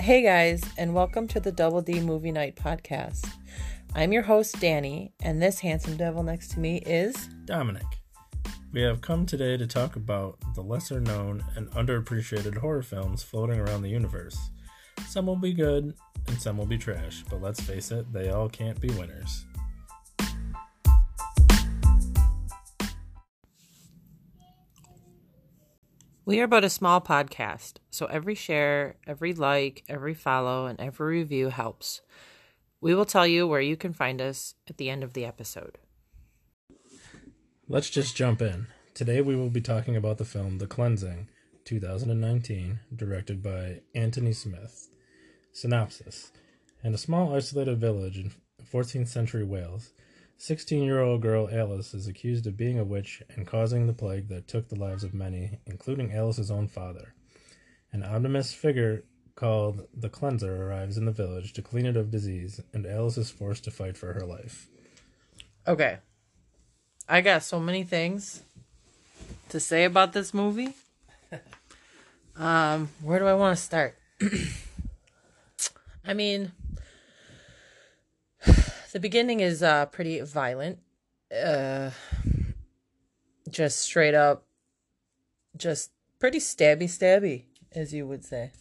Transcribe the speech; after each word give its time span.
Hey 0.00 0.22
guys, 0.22 0.62
and 0.78 0.94
welcome 0.94 1.28
to 1.28 1.40
the 1.40 1.52
Double 1.52 1.82
D 1.82 2.00
Movie 2.00 2.32
Night 2.32 2.56
podcast. 2.56 3.30
I'm 3.94 4.14
your 4.14 4.22
host, 4.22 4.58
Danny, 4.58 5.12
and 5.20 5.42
this 5.42 5.60
handsome 5.60 5.98
devil 5.98 6.22
next 6.22 6.52
to 6.52 6.58
me 6.58 6.78
is. 6.78 7.14
Dominic. 7.44 7.84
We 8.72 8.80
have 8.80 9.02
come 9.02 9.26
today 9.26 9.58
to 9.58 9.66
talk 9.66 9.96
about 9.96 10.38
the 10.54 10.62
lesser 10.62 11.00
known 11.00 11.44
and 11.54 11.70
underappreciated 11.72 12.56
horror 12.56 12.82
films 12.82 13.22
floating 13.22 13.60
around 13.60 13.82
the 13.82 13.90
universe. 13.90 14.38
Some 15.06 15.26
will 15.26 15.36
be 15.36 15.52
good 15.52 15.92
and 16.28 16.40
some 16.40 16.56
will 16.56 16.64
be 16.64 16.78
trash, 16.78 17.22
but 17.28 17.42
let's 17.42 17.60
face 17.60 17.90
it, 17.90 18.10
they 18.10 18.30
all 18.30 18.48
can't 18.48 18.80
be 18.80 18.88
winners. 18.92 19.44
We 26.26 26.40
are 26.40 26.46
but 26.46 26.64
a 26.64 26.70
small 26.70 27.00
podcast, 27.00 27.74
so 27.90 28.04
every 28.06 28.34
share, 28.34 28.96
every 29.06 29.32
like, 29.32 29.82
every 29.88 30.12
follow, 30.12 30.66
and 30.66 30.78
every 30.78 31.18
review 31.18 31.48
helps. 31.48 32.02
We 32.80 32.94
will 32.94 33.06
tell 33.06 33.26
you 33.26 33.46
where 33.46 33.60
you 33.60 33.76
can 33.76 33.94
find 33.94 34.20
us 34.20 34.54
at 34.68 34.76
the 34.76 34.90
end 34.90 35.02
of 35.02 35.14
the 35.14 35.24
episode. 35.24 35.78
Let's 37.68 37.88
just 37.88 38.16
jump 38.16 38.42
in. 38.42 38.66
Today 38.92 39.22
we 39.22 39.34
will 39.34 39.48
be 39.48 39.62
talking 39.62 39.96
about 39.96 40.18
the 40.18 40.26
film 40.26 40.58
The 40.58 40.66
Cleansing, 40.66 41.28
2019, 41.64 42.80
directed 42.94 43.42
by 43.42 43.80
Anthony 43.94 44.32
Smith. 44.32 44.88
Synopsis 45.52 46.32
In 46.84 46.92
a 46.92 46.98
small 46.98 47.34
isolated 47.34 47.80
village 47.80 48.18
in 48.18 48.32
14th 48.72 49.08
century 49.08 49.44
Wales, 49.44 49.90
16 50.40 50.82
year 50.82 51.02
old 51.02 51.20
girl 51.20 51.50
Alice 51.52 51.92
is 51.92 52.08
accused 52.08 52.46
of 52.46 52.56
being 52.56 52.78
a 52.78 52.84
witch 52.84 53.22
and 53.36 53.46
causing 53.46 53.86
the 53.86 53.92
plague 53.92 54.28
that 54.28 54.48
took 54.48 54.70
the 54.70 54.74
lives 54.74 55.04
of 55.04 55.12
many, 55.12 55.58
including 55.66 56.14
Alice's 56.14 56.50
own 56.50 56.66
father. 56.66 57.12
An 57.92 58.02
ominous 58.02 58.54
figure 58.54 59.04
called 59.34 59.86
the 59.92 60.08
Cleanser 60.08 60.64
arrives 60.66 60.96
in 60.96 61.04
the 61.04 61.12
village 61.12 61.52
to 61.52 61.60
clean 61.60 61.84
it 61.84 61.94
of 61.94 62.10
disease, 62.10 62.58
and 62.72 62.86
Alice 62.86 63.18
is 63.18 63.30
forced 63.30 63.64
to 63.64 63.70
fight 63.70 63.98
for 63.98 64.14
her 64.14 64.24
life. 64.24 64.66
Okay. 65.68 65.98
I 67.06 67.20
got 67.20 67.42
so 67.42 67.60
many 67.60 67.84
things 67.84 68.42
to 69.50 69.60
say 69.60 69.84
about 69.84 70.14
this 70.14 70.32
movie. 70.32 70.74
um, 72.36 72.88
where 73.02 73.18
do 73.18 73.26
I 73.26 73.34
want 73.34 73.58
to 73.58 73.62
start? 73.62 73.94
I 76.06 76.14
mean, 76.14 76.52
the 78.92 79.00
beginning 79.00 79.40
is 79.40 79.62
uh 79.62 79.86
pretty 79.86 80.20
violent. 80.20 80.78
Uh 81.32 81.90
just 83.48 83.80
straight 83.80 84.14
up 84.14 84.44
just 85.56 85.90
pretty 86.18 86.38
stabby 86.38 86.84
stabby 86.84 87.44
as 87.72 87.92
you 87.92 88.06
would 88.06 88.24
say. 88.24 88.52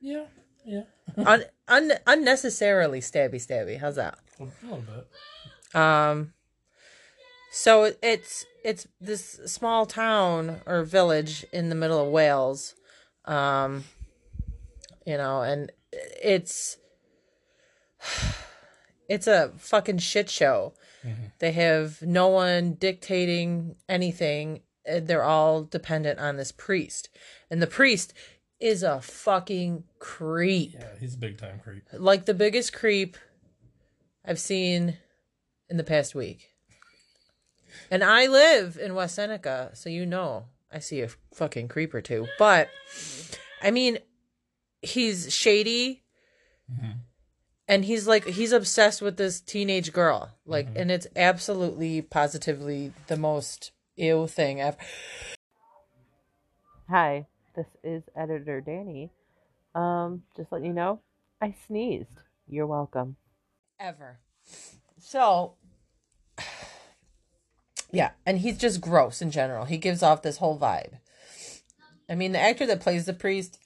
Yeah, 0.00 0.26
yeah. 0.64 0.82
un, 1.16 1.44
un, 1.66 1.92
unnecessarily 2.06 3.00
stabby 3.00 3.34
stabby. 3.36 3.78
How's 3.78 3.96
that? 3.96 4.18
A 4.40 4.44
little 4.64 4.82
bit. 4.82 5.80
Um 5.80 6.32
so 7.50 7.92
it's 8.02 8.44
it's 8.64 8.86
this 9.00 9.40
small 9.46 9.86
town 9.86 10.60
or 10.66 10.82
village 10.82 11.44
in 11.52 11.68
the 11.68 11.74
middle 11.74 12.04
of 12.04 12.12
Wales. 12.12 12.74
Um 13.24 13.84
you 15.06 15.16
know, 15.16 15.40
and 15.40 15.72
it's 15.90 16.76
it's 19.08 19.26
a 19.26 19.52
fucking 19.56 19.98
shit 19.98 20.28
show. 20.30 20.74
They 21.38 21.52
have 21.52 22.02
no 22.02 22.28
one 22.28 22.74
dictating 22.74 23.76
anything. 23.88 24.60
Uh, 24.90 25.00
They're 25.00 25.22
all 25.24 25.62
dependent 25.62 26.18
on 26.18 26.36
this 26.36 26.52
priest. 26.52 27.08
And 27.50 27.62
the 27.62 27.66
priest 27.66 28.12
is 28.60 28.82
a 28.82 29.00
fucking 29.00 29.84
creep. 29.98 30.74
Yeah, 30.74 30.88
he's 31.00 31.14
a 31.14 31.18
big 31.18 31.38
time 31.38 31.60
creep. 31.62 31.84
Like 31.92 32.26
the 32.26 32.34
biggest 32.34 32.72
creep 32.72 33.16
I've 34.24 34.40
seen 34.40 34.98
in 35.70 35.76
the 35.78 35.84
past 35.84 36.14
week. 36.14 36.50
And 37.90 38.02
I 38.04 38.26
live 38.26 38.76
in 38.76 38.94
West 38.94 39.14
Seneca, 39.14 39.70
so 39.74 39.88
you 39.88 40.04
know 40.04 40.46
I 40.70 40.80
see 40.80 41.00
a 41.00 41.08
fucking 41.34 41.68
creep 41.68 41.94
or 41.94 42.02
two. 42.02 42.26
But 42.38 42.68
I 43.62 43.70
mean, 43.70 43.98
he's 44.82 45.32
shady 45.32 46.02
and 47.68 47.84
he's 47.84 48.08
like 48.08 48.24
he's 48.24 48.52
obsessed 48.52 49.02
with 49.02 49.16
this 49.16 49.40
teenage 49.40 49.92
girl 49.92 50.30
like 50.46 50.68
and 50.74 50.90
it's 50.90 51.06
absolutely 51.14 52.02
positively 52.02 52.92
the 53.06 53.16
most 53.16 53.72
ew 53.96 54.26
thing 54.26 54.60
ever. 54.60 54.76
Hi 56.88 57.26
this 57.54 57.66
is 57.84 58.02
editor 58.16 58.60
danny. 58.60 59.10
Um 59.74 60.22
just 60.36 60.50
letting 60.50 60.68
you 60.68 60.72
know 60.72 61.00
i 61.40 61.54
sneezed. 61.66 62.22
You're 62.48 62.66
welcome. 62.66 63.16
Ever. 63.78 64.18
So 64.98 65.54
yeah 67.92 68.10
and 68.24 68.38
he's 68.38 68.58
just 68.58 68.80
gross 68.80 69.20
in 69.20 69.30
general. 69.30 69.66
He 69.66 69.76
gives 69.76 70.02
off 70.02 70.22
this 70.22 70.38
whole 70.38 70.58
vibe. 70.58 70.98
I 72.08 72.14
mean 72.14 72.32
the 72.32 72.40
actor 72.40 72.66
that 72.66 72.80
plays 72.80 73.04
the 73.04 73.12
priest 73.12 73.58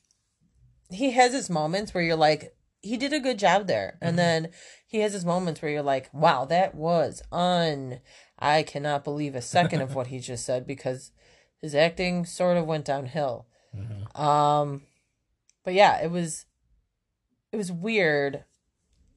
he 0.90 1.12
has 1.12 1.32
his 1.32 1.48
moments 1.48 1.94
where 1.94 2.04
you're 2.04 2.16
like 2.16 2.54
he 2.82 2.96
did 2.96 3.12
a 3.12 3.20
good 3.20 3.38
job 3.38 3.66
there. 3.68 3.96
And 4.00 4.18
then 4.18 4.48
he 4.86 4.98
has 5.00 5.12
his 5.14 5.24
moments 5.24 5.62
where 5.62 5.70
you're 5.70 5.82
like 5.82 6.10
wow 6.12 6.44
that 6.46 6.74
was 6.74 7.22
un 7.32 8.00
i 8.38 8.62
cannot 8.62 9.04
believe 9.04 9.34
a 9.34 9.40
second 9.40 9.80
of 9.80 9.94
what 9.94 10.08
he 10.08 10.18
just 10.30 10.44
said 10.44 10.66
because 10.66 11.12
his 11.62 11.74
acting 11.74 12.26
sort 12.26 12.56
of 12.58 12.66
went 12.66 12.84
downhill. 12.84 13.46
Um 14.14 14.82
but 15.64 15.74
yeah 15.74 16.02
it 16.02 16.10
was 16.10 16.44
it 17.52 17.56
was 17.56 17.70
weird. 17.72 18.44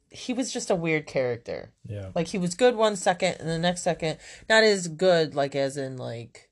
He 0.09 0.31
was 0.33 0.53
just 0.53 0.69
a 0.69 0.75
weird 0.75 1.07
character. 1.07 1.73
Yeah. 1.87 2.11
like 2.15 2.27
he 2.27 2.37
was 2.37 2.55
good 2.55 2.75
one 2.75 2.95
second 2.95 3.37
and 3.39 3.49
the 3.49 3.59
next 3.59 3.81
second 3.81 4.17
not 4.47 4.63
as 4.63 4.87
good 4.87 5.35
like 5.35 5.55
as 5.55 5.75
in 5.75 5.97
like 5.97 6.49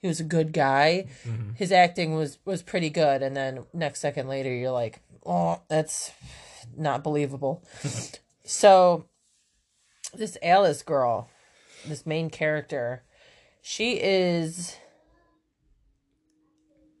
he 0.00 0.08
was 0.08 0.20
a 0.20 0.24
good 0.24 0.52
guy. 0.52 1.06
Mhm. 1.24 1.56
his 1.56 1.70
acting 1.72 2.14
was 2.14 2.38
was 2.44 2.62
pretty 2.62 2.90
good. 2.90 3.22
And 3.22 3.36
then 3.36 3.64
next 3.74 4.00
second 4.00 4.28
later 4.28 4.54
you're 4.54 4.70
like 4.70 5.00
oh 5.26 5.60
that's 5.68 6.12
not 6.76 7.02
believable 7.04 7.62
so 8.44 9.04
this 10.14 10.36
alice 10.42 10.82
girl 10.82 11.28
this 11.86 12.04
main 12.06 12.28
character 12.30 13.02
she 13.60 13.92
is 14.00 14.76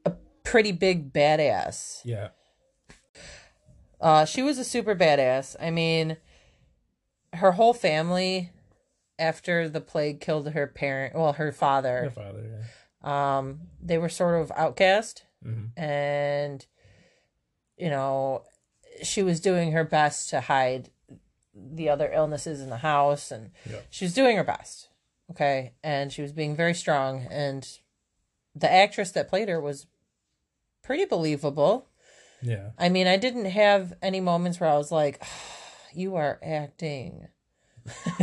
a 0.04 0.12
pretty 0.44 0.72
big 0.72 1.12
badass 1.12 2.00
Yeah. 2.04 2.28
uh, 4.00 4.24
she 4.24 4.42
was 4.42 4.58
a 4.58 4.64
super 4.64 4.94
badass. 4.94 5.56
I 5.60 5.70
mean, 5.70 6.16
her 7.34 7.52
whole 7.52 7.72
family, 7.74 8.50
after 9.18 9.68
the 9.68 9.80
plague 9.80 10.20
killed 10.20 10.50
her 10.50 10.66
parent, 10.66 11.14
well, 11.14 11.32
her 11.34 11.52
father. 11.52 12.02
Her 12.04 12.10
father, 12.10 12.64
yeah. 13.04 13.38
um, 13.38 13.62
they 13.80 13.98
were 13.98 14.08
sort 14.08 14.40
of 14.40 14.52
outcast, 14.56 15.24
Mhm. 15.44 15.70
and 15.76 16.66
you 17.82 17.90
know, 17.90 18.44
she 19.02 19.22
was 19.22 19.40
doing 19.40 19.72
her 19.72 19.84
best 19.84 20.30
to 20.30 20.40
hide 20.40 20.90
the 21.54 21.88
other 21.88 22.10
illnesses 22.12 22.60
in 22.60 22.70
the 22.70 22.78
house, 22.78 23.30
and 23.30 23.50
Yeah. 23.68 23.80
she 23.90 24.04
was 24.04 24.14
doing 24.14 24.36
her 24.36 24.44
best. 24.44 24.88
Okay, 25.30 25.72
and 25.82 26.12
she 26.12 26.22
was 26.22 26.32
being 26.32 26.54
very 26.56 26.74
strong, 26.74 27.26
and 27.30 27.66
the 28.54 28.70
actress 28.70 29.10
that 29.12 29.28
played 29.28 29.48
her 29.48 29.60
was 29.60 29.86
pretty 30.82 31.04
believable. 31.06 31.88
Yeah. 32.42 32.70
I 32.78 32.88
mean, 32.88 33.06
I 33.06 33.16
didn't 33.16 33.46
have 33.46 33.94
any 34.02 34.20
moments 34.20 34.60
where 34.60 34.70
I 34.70 34.76
was 34.76 34.92
like, 34.92 35.18
ah, 35.22 35.28
you 35.94 36.16
are 36.16 36.38
acting. 36.42 37.28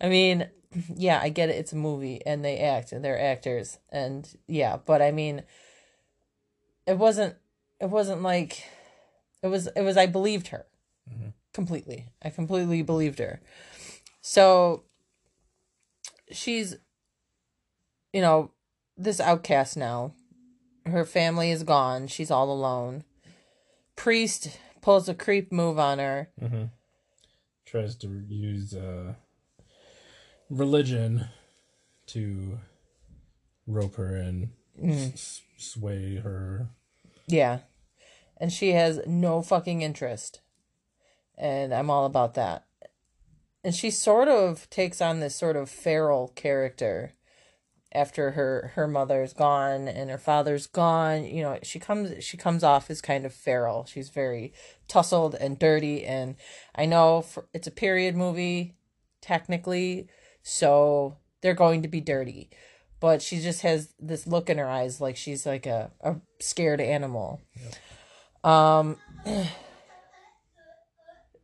I 0.00 0.08
mean, 0.08 0.48
yeah, 0.94 1.20
I 1.22 1.28
get 1.28 1.48
it. 1.50 1.56
It's 1.56 1.72
a 1.72 1.76
movie 1.76 2.24
and 2.26 2.44
they 2.44 2.58
act 2.58 2.92
and 2.92 3.04
they're 3.04 3.20
actors. 3.20 3.78
And 3.90 4.28
yeah, 4.46 4.78
but 4.84 5.02
I 5.02 5.10
mean, 5.12 5.42
it 6.86 6.96
wasn't, 6.98 7.36
it 7.80 7.88
wasn't 7.90 8.22
like, 8.22 8.64
it 9.42 9.48
was, 9.48 9.66
it 9.68 9.82
was, 9.82 9.96
I 9.96 10.06
believed 10.06 10.48
her 10.48 10.66
completely. 11.52 12.06
I 12.22 12.30
completely 12.30 12.82
believed 12.82 13.18
her. 13.18 13.40
So 14.20 14.84
she's, 16.30 16.76
you 18.12 18.20
know, 18.20 18.52
this 18.96 19.20
outcast 19.20 19.76
now. 19.76 20.12
Her 20.86 21.04
family 21.04 21.50
is 21.50 21.62
gone. 21.62 22.06
She's 22.06 22.30
all 22.30 22.50
alone. 22.50 23.04
Priest 23.96 24.58
pulls 24.80 25.08
a 25.08 25.14
creep 25.14 25.52
move 25.52 25.78
on 25.78 25.98
her. 25.98 26.30
hmm 26.38 26.64
Tries 27.66 27.94
to 27.96 28.08
use 28.28 28.74
uh, 28.74 29.14
religion 30.48 31.28
to 32.08 32.58
rope 33.66 33.94
her 33.96 34.16
and 34.16 34.48
s- 34.82 35.42
sway 35.56 36.16
her. 36.16 36.68
Yeah. 37.28 37.60
And 38.40 38.52
she 38.52 38.72
has 38.72 39.00
no 39.06 39.42
fucking 39.42 39.82
interest. 39.82 40.40
And 41.36 41.72
I'm 41.72 41.90
all 41.90 42.06
about 42.06 42.34
that. 42.34 42.64
And 43.62 43.74
she 43.74 43.90
sort 43.90 44.28
of 44.28 44.68
takes 44.70 45.00
on 45.00 45.20
this 45.20 45.36
sort 45.36 45.56
of 45.56 45.68
feral 45.68 46.28
character 46.34 47.12
after 47.92 48.32
her 48.32 48.72
her 48.76 48.86
mother's 48.86 49.32
gone 49.32 49.88
and 49.88 50.10
her 50.10 50.18
father's 50.18 50.66
gone. 50.66 51.24
You 51.24 51.42
know 51.42 51.58
she 51.62 51.78
comes 51.78 52.24
she 52.24 52.36
comes 52.36 52.62
off 52.62 52.90
as 52.90 53.00
kind 53.00 53.26
of 53.26 53.34
feral. 53.34 53.84
She's 53.84 54.10
very 54.10 54.52
tussled 54.88 55.34
and 55.34 55.58
dirty. 55.58 56.04
And 56.04 56.36
i 56.74 56.86
know 56.86 57.22
for, 57.22 57.46
it's 57.52 57.66
a 57.66 57.72
period 57.72 58.16
movie 58.16 58.76
technically 59.20 60.08
so 60.42 61.18
they're 61.42 61.54
going 61.54 61.82
to 61.82 61.88
be 61.88 62.00
dirty. 62.00 62.50
But 63.00 63.22
she 63.22 63.40
just 63.40 63.62
has 63.62 63.94
this 63.98 64.26
look 64.26 64.50
in 64.50 64.58
her 64.58 64.68
eyes 64.68 65.00
like 65.00 65.16
she's 65.16 65.46
like 65.46 65.66
a, 65.66 65.90
a 66.00 66.16
scared 66.38 66.80
animal 66.80 67.40
um 68.44 68.96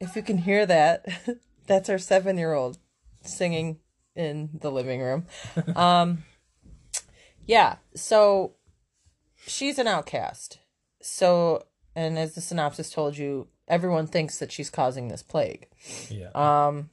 if 0.00 0.14
you 0.14 0.22
can 0.22 0.38
hear 0.38 0.66
that 0.66 1.06
that's 1.66 1.88
our 1.88 1.98
seven 1.98 2.38
year 2.38 2.52
old 2.54 2.78
singing 3.22 3.78
in 4.14 4.50
the 4.60 4.70
living 4.70 5.00
room 5.00 5.26
um 5.76 6.22
yeah, 7.46 7.76
so 7.94 8.54
she's 9.46 9.78
an 9.78 9.86
outcast. 9.86 10.58
So, 11.00 11.66
and 11.94 12.18
as 12.18 12.34
the 12.34 12.40
synopsis 12.40 12.90
told 12.90 13.16
you, 13.16 13.48
everyone 13.68 14.06
thinks 14.06 14.38
that 14.38 14.52
she's 14.52 14.68
causing 14.68 15.08
this 15.08 15.22
plague. 15.22 15.68
Yeah. 16.10 16.30
Um, 16.34 16.90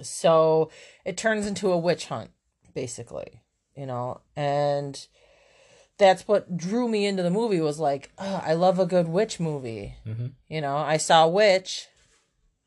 so 0.00 0.70
it 1.04 1.16
turns 1.16 1.46
into 1.46 1.72
a 1.72 1.78
witch 1.78 2.06
hunt, 2.06 2.30
basically, 2.74 3.42
you 3.76 3.86
know, 3.86 4.20
and 4.36 5.06
that's 5.98 6.28
what 6.28 6.56
drew 6.56 6.88
me 6.88 7.06
into 7.06 7.22
the 7.22 7.30
movie 7.30 7.60
was 7.60 7.78
like, 7.78 8.10
oh, 8.18 8.42
I 8.44 8.54
love 8.54 8.78
a 8.78 8.86
good 8.86 9.08
witch 9.08 9.40
movie. 9.40 9.94
Mhm. 10.06 10.32
You 10.48 10.60
know, 10.60 10.76
I 10.76 10.96
saw 10.98 11.26
Witch, 11.26 11.86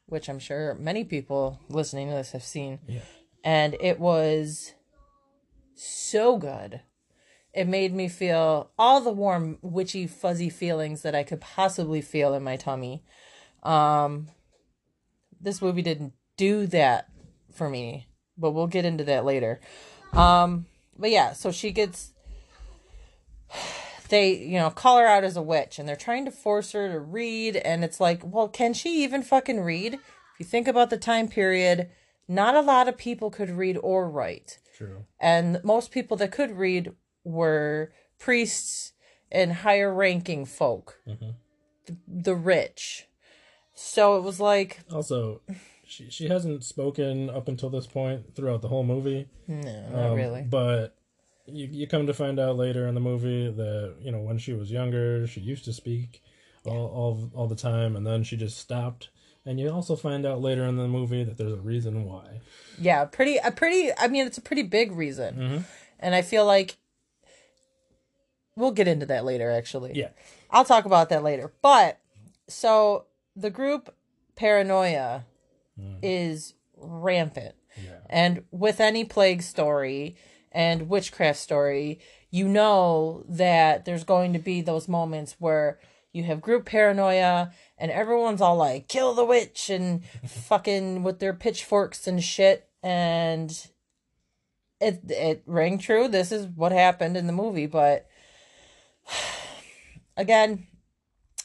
which 0.07 0.27
I'm 0.29 0.39
sure 0.39 0.73
many 0.75 1.03
people 1.03 1.59
listening 1.69 2.09
to 2.09 2.15
this 2.15 2.31
have 2.31 2.43
seen, 2.43 2.79
Yeah. 2.87 3.01
and 3.43 3.75
it 3.79 3.99
was 3.99 4.73
so 5.75 6.37
good. 6.37 6.81
It 7.53 7.67
made 7.67 7.93
me 7.93 8.07
feel 8.07 8.71
all 8.77 9.01
the 9.01 9.11
warm, 9.11 9.57
witchy, 9.61 10.07
fuzzy 10.07 10.49
feelings 10.49 11.01
that 11.01 11.15
I 11.15 11.23
could 11.23 11.41
possibly 11.41 12.01
feel 12.01 12.33
in 12.33 12.43
my 12.43 12.57
tummy. 12.57 13.03
Um, 13.63 14.27
this 15.41 15.61
movie 15.61 15.81
didn't 15.81 16.13
do 16.37 16.67
that 16.67 17.07
for 17.51 17.69
me, 17.69 18.07
but 18.37 18.51
we'll 18.51 18.67
get 18.67 18.85
into 18.85 19.03
that 19.05 19.25
later. 19.25 19.59
Um, 20.13 20.65
but 20.97 21.09
yeah, 21.11 21.33
so 21.33 21.51
she 21.51 21.71
gets 21.71 22.13
they 24.09 24.33
you 24.35 24.57
know 24.57 24.69
call 24.69 24.97
her 24.97 25.05
out 25.07 25.23
as 25.23 25.37
a 25.37 25.41
witch 25.41 25.77
and 25.79 25.87
they're 25.87 25.95
trying 25.95 26.25
to 26.25 26.31
force 26.31 26.71
her 26.71 26.89
to 26.91 26.99
read 26.99 27.55
and 27.57 27.83
it's 27.83 27.99
like 27.99 28.21
well 28.23 28.47
can 28.47 28.73
she 28.73 29.03
even 29.03 29.21
fucking 29.21 29.59
read 29.61 29.93
if 29.95 30.01
you 30.39 30.45
think 30.45 30.67
about 30.67 30.89
the 30.89 30.97
time 30.97 31.27
period 31.27 31.89
not 32.27 32.55
a 32.55 32.61
lot 32.61 32.87
of 32.87 32.97
people 32.97 33.29
could 33.29 33.49
read 33.49 33.77
or 33.83 34.09
write 34.09 34.57
True. 34.75 35.05
and 35.19 35.59
most 35.63 35.91
people 35.91 36.17
that 36.17 36.31
could 36.31 36.51
read 36.57 36.91
were 37.23 37.91
priests 38.17 38.93
and 39.31 39.53
higher 39.53 39.93
ranking 39.93 40.45
folk 40.45 40.99
Mhm. 41.07 41.35
the, 41.85 41.95
the 42.07 42.35
rich 42.35 43.05
so 43.75 44.17
it 44.17 44.21
was 44.23 44.39
like 44.39 44.79
Also, 44.91 45.41
she 45.85 46.09
she 46.09 46.27
hasn't 46.27 46.63
spoken 46.63 47.29
up 47.29 47.47
until 47.47 47.69
this 47.69 47.87
point 47.87 48.35
throughout 48.35 48.61
the 48.61 48.67
whole 48.67 48.83
movie. 48.83 49.27
no 49.47 49.89
not 49.89 50.09
Um, 50.11 50.15
really 50.15 50.41
But 50.41 50.95
you 51.51 51.67
you 51.71 51.87
come 51.87 52.07
to 52.07 52.13
find 52.13 52.39
out 52.39 52.55
later 52.57 52.87
in 52.87 52.95
the 52.95 53.01
movie 53.01 53.49
that 53.51 53.95
you 54.01 54.11
know 54.11 54.19
when 54.19 54.37
she 54.37 54.53
was 54.53 54.71
younger, 54.71 55.25
she 55.27 55.41
used 55.41 55.65
to 55.65 55.73
speak 55.73 56.21
all 56.65 56.87
all 56.87 57.31
all 57.35 57.47
the 57.47 57.55
time, 57.55 57.95
and 57.95 58.05
then 58.05 58.23
she 58.23 58.37
just 58.37 58.57
stopped. 58.57 59.09
And 59.45 59.59
you 59.59 59.69
also 59.69 59.95
find 59.95 60.25
out 60.25 60.41
later 60.41 60.63
in 60.65 60.75
the 60.77 60.87
movie 60.87 61.23
that 61.23 61.37
there's 61.37 61.53
a 61.53 61.57
reason 61.57 62.03
why. 62.05 62.41
yeah 62.79 63.05
pretty 63.05 63.37
a 63.37 63.51
pretty 63.51 63.89
i 63.97 64.07
mean 64.07 64.25
it's 64.27 64.37
a 64.37 64.41
pretty 64.41 64.63
big 64.63 64.91
reason 64.91 65.35
Mhm. 65.35 65.63
and 65.99 66.13
i 66.15 66.21
feel 66.21 66.45
like 66.45 66.77
we'll 68.55 68.71
get 68.71 68.87
into 68.87 69.05
that 69.07 69.25
later 69.25 69.49
actually 69.51 69.93
Yeah. 69.95 70.09
I'll 70.51 70.65
talk 70.65 70.85
about 70.85 71.09
that 71.09 71.23
later. 71.23 71.53
But 71.61 71.99
so 72.47 73.05
the 73.35 73.49
group 73.51 73.93
paranoia 74.35 75.25
is 76.01 76.55
rampant. 76.75 77.55
Yeah. 77.81 77.99
And 78.09 78.43
with 78.51 78.79
any 78.81 79.05
plague 79.05 79.41
story 79.43 80.15
and 80.51 80.89
witchcraft 80.89 81.39
story, 81.39 81.99
you 82.31 82.47
know 82.47 83.23
that 83.27 83.85
there's 83.85 84.03
going 84.03 84.33
to 84.33 84.39
be 84.39 84.61
those 84.61 84.87
moments 84.87 85.35
where 85.39 85.79
you 86.11 86.23
have 86.23 86.41
group 86.41 86.65
paranoia 86.65 87.51
and 87.77 87.91
everyone's 87.91 88.41
all 88.41 88.57
like 88.57 88.87
kill 88.87 89.13
the 89.13 89.25
witch 89.25 89.69
and 89.69 90.03
fucking 90.25 91.03
with 91.03 91.19
their 91.19 91.33
pitchforks 91.33 92.07
and 92.07 92.23
shit 92.23 92.67
and 92.81 93.67
it 94.79 95.01
it 95.09 95.43
rang 95.45 95.77
true. 95.77 96.07
This 96.07 96.31
is 96.31 96.47
what 96.47 96.71
happened 96.71 97.17
in 97.17 97.27
the 97.27 97.33
movie, 97.33 97.67
but 97.67 98.07
again, 100.17 100.67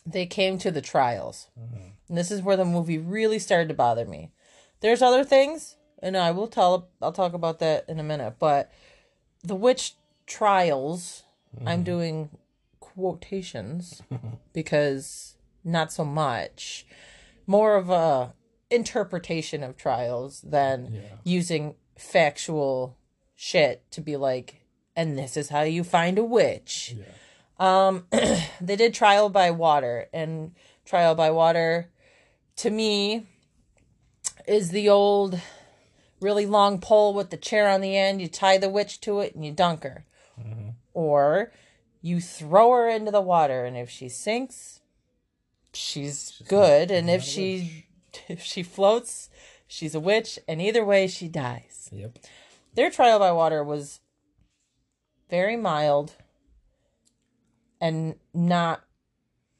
they 0.06 0.26
came 0.26 0.58
to 0.58 0.70
the 0.70 0.82
trials. 0.82 1.48
Mm-hmm. 1.58 1.88
And 2.08 2.18
this 2.18 2.30
is 2.30 2.42
where 2.42 2.56
the 2.56 2.64
movie 2.64 2.98
really 2.98 3.38
started 3.38 3.68
to 3.68 3.74
bother 3.74 4.04
me. 4.04 4.30
There's 4.80 5.02
other 5.02 5.24
things, 5.24 5.76
and 6.02 6.16
I 6.16 6.30
will 6.30 6.48
tell 6.48 6.90
I'll 7.00 7.12
talk 7.12 7.32
about 7.32 7.58
that 7.60 7.86
in 7.88 7.98
a 7.98 8.04
minute, 8.04 8.34
but 8.38 8.70
the 9.44 9.55
witch 9.55 9.94
trials, 10.26 11.23
I'm 11.67 11.82
doing 11.85 12.31
quotations 12.81 14.02
because 14.52 15.37
not 15.62 15.93
so 15.93 16.05
much. 16.05 16.87
More 17.46 17.76
of 17.76 17.91
a 17.91 18.35
interpretation 18.70 19.62
of 19.62 19.76
trials 19.76 20.41
than 20.41 20.93
Yeah. 20.94 21.00
using 21.23 21.75
factual 21.96 22.96
shit 23.35 23.88
to 23.93 24.00
be 24.00 24.17
like, 24.17 24.62
and 24.96 25.19
this 25.19 25.37
is 25.37 25.50
how 25.50 25.62
you 25.62 25.85
find 25.85 26.19
a 26.19 26.25
witch. 26.25 26.94
Yeah. 26.96 27.05
Um, 27.87 28.06
they 28.61 28.76
did 28.76 28.94
trial 28.94 29.29
by 29.29 29.50
water, 29.50 30.08
and 30.12 30.52
trial 30.85 31.14
by 31.14 31.31
water, 31.31 31.91
to 32.56 32.70
me, 32.70 33.26
is 34.46 34.70
the 34.70 34.88
old, 34.88 35.41
really 36.20 36.46
long 36.46 36.81
pole 36.81 37.12
with 37.14 37.31
the 37.31 37.37
chair 37.37 37.69
on 37.69 37.81
the 37.81 37.96
end. 37.96 38.20
You 38.20 38.28
tie 38.28 38.58
the 38.58 38.69
witch 38.70 39.00
to 39.02 39.20
it 39.20 39.34
and 39.34 39.44
you 39.44 39.52
dunk 39.52 39.82
her, 39.82 40.05
or 40.93 41.52
you 42.00 42.20
throw 42.20 42.70
her 42.72 42.88
into 42.88 43.11
the 43.11 43.20
water, 43.20 43.64
and 43.64 43.76
if 43.76 43.88
she 43.90 44.08
sinks, 44.08 44.81
she's, 45.72 46.43
good, 46.49 46.90
and 46.90 47.08
if 47.11 47.22
she 47.22 47.87
if 48.28 48.43
she 48.43 48.62
floats, 48.62 49.28
she's 49.66 49.94
a 49.94 50.00
witch, 50.00 50.38
and 50.46 50.61
either 50.62 50.84
way, 50.84 51.06
she 51.06 51.28
dies 51.28 51.88
Yep. 51.93 52.19
their 52.75 52.90
trial 52.90 53.19
by 53.19 53.32
water 53.32 53.62
was 53.64 54.00
very 55.31 55.56
mild 55.56 56.15
and 57.81 58.15
not 58.32 58.82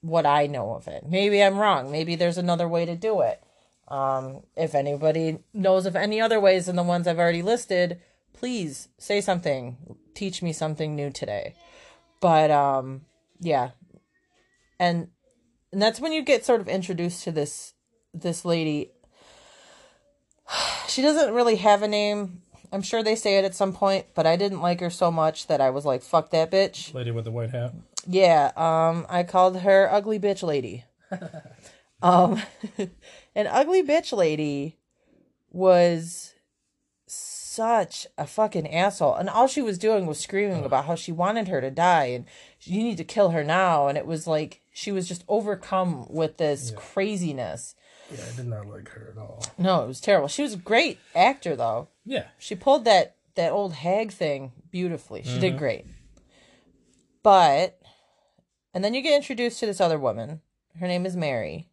what 0.01 0.27
I 0.27 0.47
know 0.47 0.75
of 0.75 0.87
it. 0.89 1.05
Maybe 1.09 1.43
I'm 1.43 1.59
wrong. 1.59 1.91
Maybe 1.91 2.15
there's 2.15 2.39
another 2.39 2.69
way 2.69 2.85
to 2.85 2.95
do 2.97 3.21
it. 3.23 3.43
Um, 3.89 4.43
if 4.57 4.75
anybody 4.75 5.39
knows 5.53 5.87
of 5.87 5.97
any 5.97 6.21
other 6.21 6.41
ways 6.41 6.67
than 6.67 6.77
the 6.77 6.83
ones 6.83 7.07
I've 7.07 7.19
already 7.19 7.43
listed, 7.43 8.01
please 8.33 8.89
say 8.99 9.21
something. 9.21 9.97
Teach 10.15 10.43
me 10.43 10.53
something 10.53 10.95
new 10.95 11.11
today. 11.11 11.55
But 12.21 12.51
um, 12.51 13.03
yeah, 13.41 13.71
and 14.79 15.09
and 15.73 15.83
that's 15.83 16.01
when 16.01 16.13
you 16.13 16.23
get 16.23 16.45
sort 16.45 16.61
of 16.61 16.69
introduced 16.69 17.25
to 17.25 17.33
this 17.33 17.75
this 18.13 18.45
lady. 18.45 18.91
She 20.87 21.03
doesn't 21.03 21.35
really 21.35 21.57
have 21.57 21.83
a 21.83 21.89
name. 21.89 22.43
I'm 22.71 22.83
sure 22.83 23.03
they 23.03 23.17
say 23.17 23.39
it 23.39 23.45
at 23.45 23.55
some 23.55 23.73
point, 23.73 24.07
but 24.15 24.27
I 24.27 24.37
didn't 24.37 24.61
like 24.61 24.79
her 24.81 24.91
so 24.91 25.11
much 25.11 25.49
that 25.49 25.61
I 25.61 25.71
was 25.71 25.85
like, 25.85 26.03
"Fuck 26.03 26.31
that 26.31 26.53
bitch." 26.53 26.95
Lady 26.95 27.11
with 27.11 27.25
the 27.25 27.33
white 27.33 27.51
hat. 27.51 27.73
Yeah, 28.07 28.53
um, 28.55 29.07
I 29.09 29.25
called 29.25 29.61
her 29.61 29.89
ugly 29.91 30.21
bitch 30.21 30.43
lady. 30.43 30.85
um, 32.05 32.41
an 33.35 33.47
ugly 33.47 33.83
bitch 33.83 34.17
lady 34.17 34.77
was 35.51 36.35
such 37.07 38.07
a 38.19 38.27
fucking 38.27 38.71
asshole, 38.71 39.15
and 39.15 39.31
all 39.31 39.49
she 39.49 39.63
was 39.63 39.79
doing 39.79 40.07
was 40.07 40.21
screaming 40.21 40.65
about 40.65 40.85
how 40.85 40.95
she 40.95 41.13
wanted 41.13 41.49
her 41.49 41.61
to 41.61 41.71
die 41.71 42.07
and 42.07 42.27
you 42.61 42.83
need 42.83 42.99
to 42.99 43.05
kill 43.05 43.31
her 43.31 43.43
now, 43.43 43.89
and 43.89 43.97
it 43.97 44.07
was 44.07 44.27
like 44.27 44.61
she 44.73 44.93
was 44.93 45.09
just 45.09 45.25
overcome 45.29 46.07
with 46.11 46.37
this 46.37 46.73
craziness. 46.77 47.75
Yeah, 48.11 48.25
I 48.31 48.37
did 48.37 48.47
not 48.49 48.67
like 48.67 48.89
her 48.91 49.13
at 49.17 49.19
all. 49.19 49.43
No, 49.57 49.85
it 49.85 49.87
was 49.87 50.01
terrible. 50.01 50.29
She 50.29 50.43
was 50.43 50.55
a 50.55 50.59
great 50.59 50.99
actor 51.15 51.57
though. 51.57 51.89
Yeah. 52.05 52.27
She 52.39 52.55
pulled 52.55 52.85
that 52.85 53.17
that 53.35 53.53
old 53.53 53.73
hag 53.73 54.13
thing 54.13 54.53
beautifully. 54.71 55.23
She 55.23 55.39
did 55.39 55.57
great. 55.57 55.87
But 57.23 57.81
and 58.75 58.85
then 58.85 58.93
you 58.93 59.01
get 59.01 59.17
introduced 59.17 59.61
to 59.61 59.67
this 59.67 59.81
other 59.81 59.99
woman. 59.99 60.43
Her 60.79 60.87
name 60.87 61.07
is 61.07 61.17
Mary. 61.17 61.69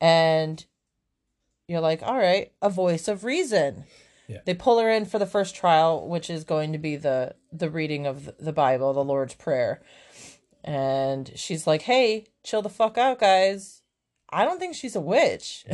And 0.00 0.64
you're 1.68 1.80
like, 1.80 2.02
"All 2.02 2.16
right, 2.16 2.52
a 2.62 2.70
voice 2.70 3.08
of 3.08 3.24
reason." 3.24 3.84
Yeah. 4.28 4.38
They 4.44 4.54
pull 4.54 4.78
her 4.80 4.90
in 4.90 5.04
for 5.04 5.18
the 5.18 5.26
first 5.26 5.54
trial, 5.54 6.08
which 6.08 6.28
is 6.30 6.44
going 6.44 6.72
to 6.72 6.78
be 6.78 6.96
the 6.96 7.34
the 7.52 7.70
reading 7.70 8.06
of 8.06 8.30
the 8.38 8.52
Bible, 8.52 8.92
the 8.92 9.04
Lord's 9.04 9.34
prayer. 9.34 9.80
And 10.64 11.30
she's 11.36 11.66
like, 11.66 11.82
"Hey, 11.82 12.26
chill 12.44 12.62
the 12.62 12.68
fuck 12.68 12.98
out, 12.98 13.18
guys. 13.20 13.82
I 14.30 14.44
don't 14.44 14.58
think 14.58 14.74
she's 14.74 14.96
a 14.96 15.00
witch. 15.00 15.64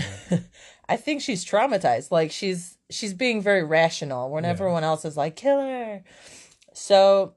I 0.88 0.96
think 0.96 1.22
she's 1.22 1.44
traumatized. 1.44 2.10
Like 2.10 2.30
she's 2.30 2.76
she's 2.90 3.14
being 3.14 3.40
very 3.40 3.64
rational 3.64 4.28
when 4.30 4.44
Yeah. 4.44 4.50
everyone 4.50 4.84
else 4.84 5.04
is 5.06 5.16
like 5.16 5.36
kill 5.36 5.60
her. 5.60 6.04
So 6.74 7.34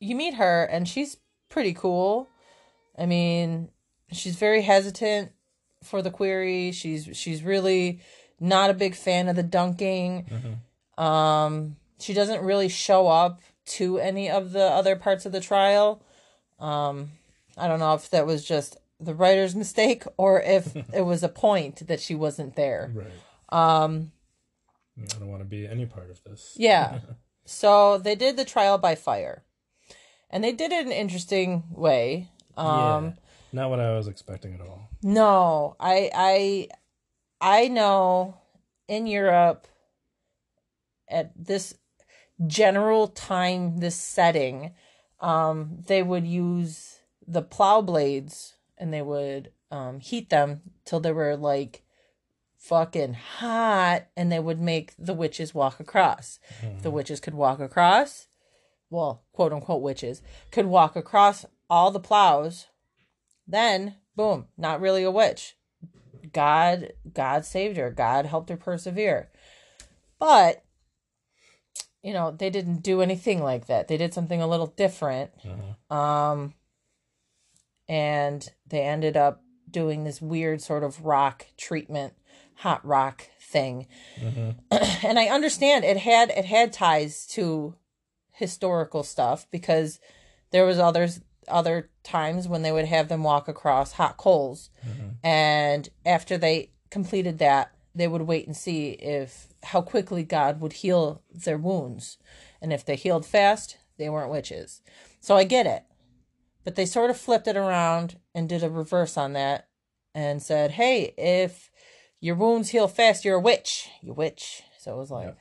you 0.00 0.14
meet 0.16 0.34
her 0.34 0.64
and 0.64 0.88
she's 0.88 1.18
pretty 1.50 1.74
cool. 1.74 2.28
I 2.96 3.04
mean, 3.06 3.68
she's 4.12 4.36
very 4.36 4.62
hesitant 4.62 5.32
for 5.82 6.02
the 6.02 6.10
query. 6.10 6.72
She's 6.72 7.08
she's 7.16 7.42
really 7.42 8.00
not 8.40 8.70
a 8.70 8.74
big 8.74 8.94
fan 8.94 9.28
of 9.28 9.36
the 9.36 9.42
dunking. 9.42 10.26
Mhm. 10.96 11.02
Um, 11.02 11.76
she 12.00 12.14
doesn't 12.14 12.42
really 12.42 12.68
show 12.68 13.08
up 13.08 13.40
to 13.66 13.98
any 13.98 14.30
of 14.30 14.52
the 14.52 14.62
other 14.64 14.96
parts 14.96 15.26
of 15.26 15.32
the 15.32 15.40
trial. 15.40 16.02
Um, 16.58 17.12
I 17.56 17.68
don't 17.68 17.78
know 17.80 17.94
if 17.94 18.10
that 18.10 18.26
was 18.26 18.44
just 18.44 18.76
the 19.00 19.14
writer's 19.14 19.54
mistake 19.54 20.04
or 20.16 20.40
if 20.40 20.74
it 20.94 21.02
was 21.02 21.22
a 21.22 21.28
point 21.28 21.86
that 21.86 22.00
she 22.00 22.14
wasn't 22.14 22.56
there. 22.56 22.92
Right. 22.94 23.06
Um, 23.50 24.12
I 24.98 25.18
don't 25.18 25.28
want 25.28 25.42
to 25.42 25.48
be 25.48 25.66
any 25.66 25.86
part 25.86 26.10
of 26.10 26.22
this. 26.24 26.54
yeah. 26.56 27.00
So 27.50 27.96
they 27.96 28.14
did 28.14 28.36
the 28.36 28.44
trial 28.44 28.76
by 28.76 28.94
fire. 28.94 29.42
And 30.28 30.44
they 30.44 30.52
did 30.52 30.70
it 30.70 30.82
in 30.84 30.92
an 30.92 30.98
interesting 30.98 31.62
way. 31.70 32.28
Um 32.58 33.04
yeah. 33.04 33.12
Not 33.52 33.70
what 33.70 33.80
I 33.80 33.94
was 33.94 34.08
expecting 34.08 34.54
at 34.54 34.60
all. 34.60 34.90
no, 35.02 35.76
I 35.80 36.10
I 36.14 36.68
I 37.40 37.68
know 37.68 38.36
in 38.88 39.06
Europe 39.06 39.66
at 41.08 41.32
this 41.36 41.74
general 42.46 43.08
time 43.08 43.78
this 43.78 43.96
setting 43.96 44.72
um 45.20 45.82
they 45.86 46.02
would 46.02 46.26
use 46.26 47.00
the 47.26 47.42
plow 47.42 47.80
blades 47.80 48.54
and 48.76 48.92
they 48.92 49.02
would 49.02 49.50
um 49.70 49.98
heat 50.00 50.30
them 50.30 50.60
till 50.84 51.00
they 51.00 51.10
were 51.10 51.36
like 51.36 51.82
fucking 52.56 53.14
hot 53.14 54.06
and 54.16 54.30
they 54.30 54.38
would 54.38 54.60
make 54.60 54.94
the 54.98 55.14
witches 55.14 55.52
walk 55.54 55.80
across 55.80 56.38
the 56.82 56.90
witches 56.90 57.18
could 57.20 57.34
walk 57.34 57.58
across 57.60 58.28
well 58.90 59.22
quote 59.32 59.52
unquote 59.52 59.82
witches 59.82 60.22
could 60.52 60.66
walk 60.66 60.94
across 60.96 61.44
all 61.68 61.90
the 61.90 62.00
plows 62.00 62.66
then 63.48 63.94
boom 64.14 64.46
not 64.56 64.80
really 64.80 65.02
a 65.02 65.10
witch. 65.10 65.56
God 66.32 66.92
god 67.12 67.44
saved 67.44 67.76
her. 67.78 67.90
God 67.90 68.26
helped 68.26 68.50
her 68.50 68.56
persevere. 68.56 69.30
But 70.18 70.62
you 72.02 72.12
know 72.12 72.30
they 72.30 72.50
didn't 72.50 72.82
do 72.82 73.00
anything 73.00 73.42
like 73.42 73.66
that. 73.66 73.88
They 73.88 73.96
did 73.96 74.12
something 74.14 74.40
a 74.42 74.46
little 74.46 74.66
different. 74.68 75.30
Uh-huh. 75.44 75.96
um 75.96 76.54
and 77.88 78.50
they 78.66 78.82
ended 78.82 79.16
up 79.16 79.42
doing 79.70 80.04
this 80.04 80.20
weird 80.20 80.60
sort 80.60 80.84
of 80.84 81.04
rock 81.04 81.46
treatment 81.56 82.14
hot 82.56 82.84
rock 82.84 83.28
thing. 83.40 83.86
Mhm. 84.20 84.56
and 85.04 85.18
i 85.18 85.26
understand 85.26 85.84
it 85.84 85.96
had 85.98 86.30
it 86.30 86.44
had 86.44 86.72
ties 86.72 87.26
to 87.28 87.74
historical 88.32 89.02
stuff 89.02 89.46
because 89.50 90.00
there 90.50 90.64
was 90.66 90.78
others 90.78 91.20
other 91.48 91.90
times 92.02 92.46
when 92.48 92.62
they 92.62 92.72
would 92.72 92.84
have 92.86 93.08
them 93.08 93.22
walk 93.22 93.48
across 93.48 93.92
hot 93.92 94.16
coals. 94.16 94.70
Mhm. 94.86 95.16
and 95.22 95.88
after 96.06 96.38
they 96.38 96.70
completed 96.90 97.38
that 97.38 97.70
they 97.94 98.06
would 98.08 98.22
wait 98.22 98.46
and 98.46 98.56
see 98.56 98.90
if 98.90 99.48
how 99.64 99.80
quickly 99.82 100.22
god 100.22 100.60
would 100.60 100.72
heal 100.74 101.22
their 101.30 101.58
wounds. 101.58 102.16
And 102.62 102.72
if 102.72 102.84
they 102.84 102.96
healed 102.96 103.26
fast 103.26 103.76
they 103.96 104.08
weren't 104.08 104.30
witches. 104.30 104.80
So 105.20 105.36
i 105.36 105.44
get 105.44 105.66
it. 105.66 105.82
But 106.64 106.76
they 106.76 106.86
sort 106.86 107.10
of 107.10 107.16
flipped 107.16 107.48
it 107.48 107.56
around 107.56 108.18
and 108.34 108.48
did 108.48 108.62
a 108.62 108.70
reverse 108.70 109.16
on 109.16 109.32
that 109.32 109.68
and 110.14 110.42
said 110.42 110.72
hey 110.72 111.12
if 111.18 111.70
your 112.20 112.34
wounds 112.36 112.70
heal 112.70 112.88
fast 112.88 113.24
you're 113.24 113.36
a 113.36 113.40
witch. 113.40 113.88
You 114.02 114.12
witch. 114.12 114.62
So 114.78 114.94
it 114.94 114.98
was 114.98 115.10
like 115.10 115.36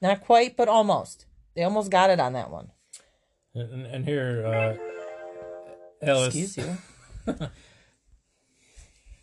not 0.00 0.20
quite 0.22 0.56
but 0.56 0.68
almost. 0.68 1.26
They 1.54 1.62
almost 1.64 1.90
got 1.90 2.10
it 2.10 2.20
on 2.20 2.34
that 2.34 2.50
one. 2.50 2.70
And, 3.54 3.86
and 3.86 4.04
here, 4.04 4.46
uh, 4.46 4.76
Alice, 6.02 6.34
excuse 6.34 6.56
you 6.56 6.78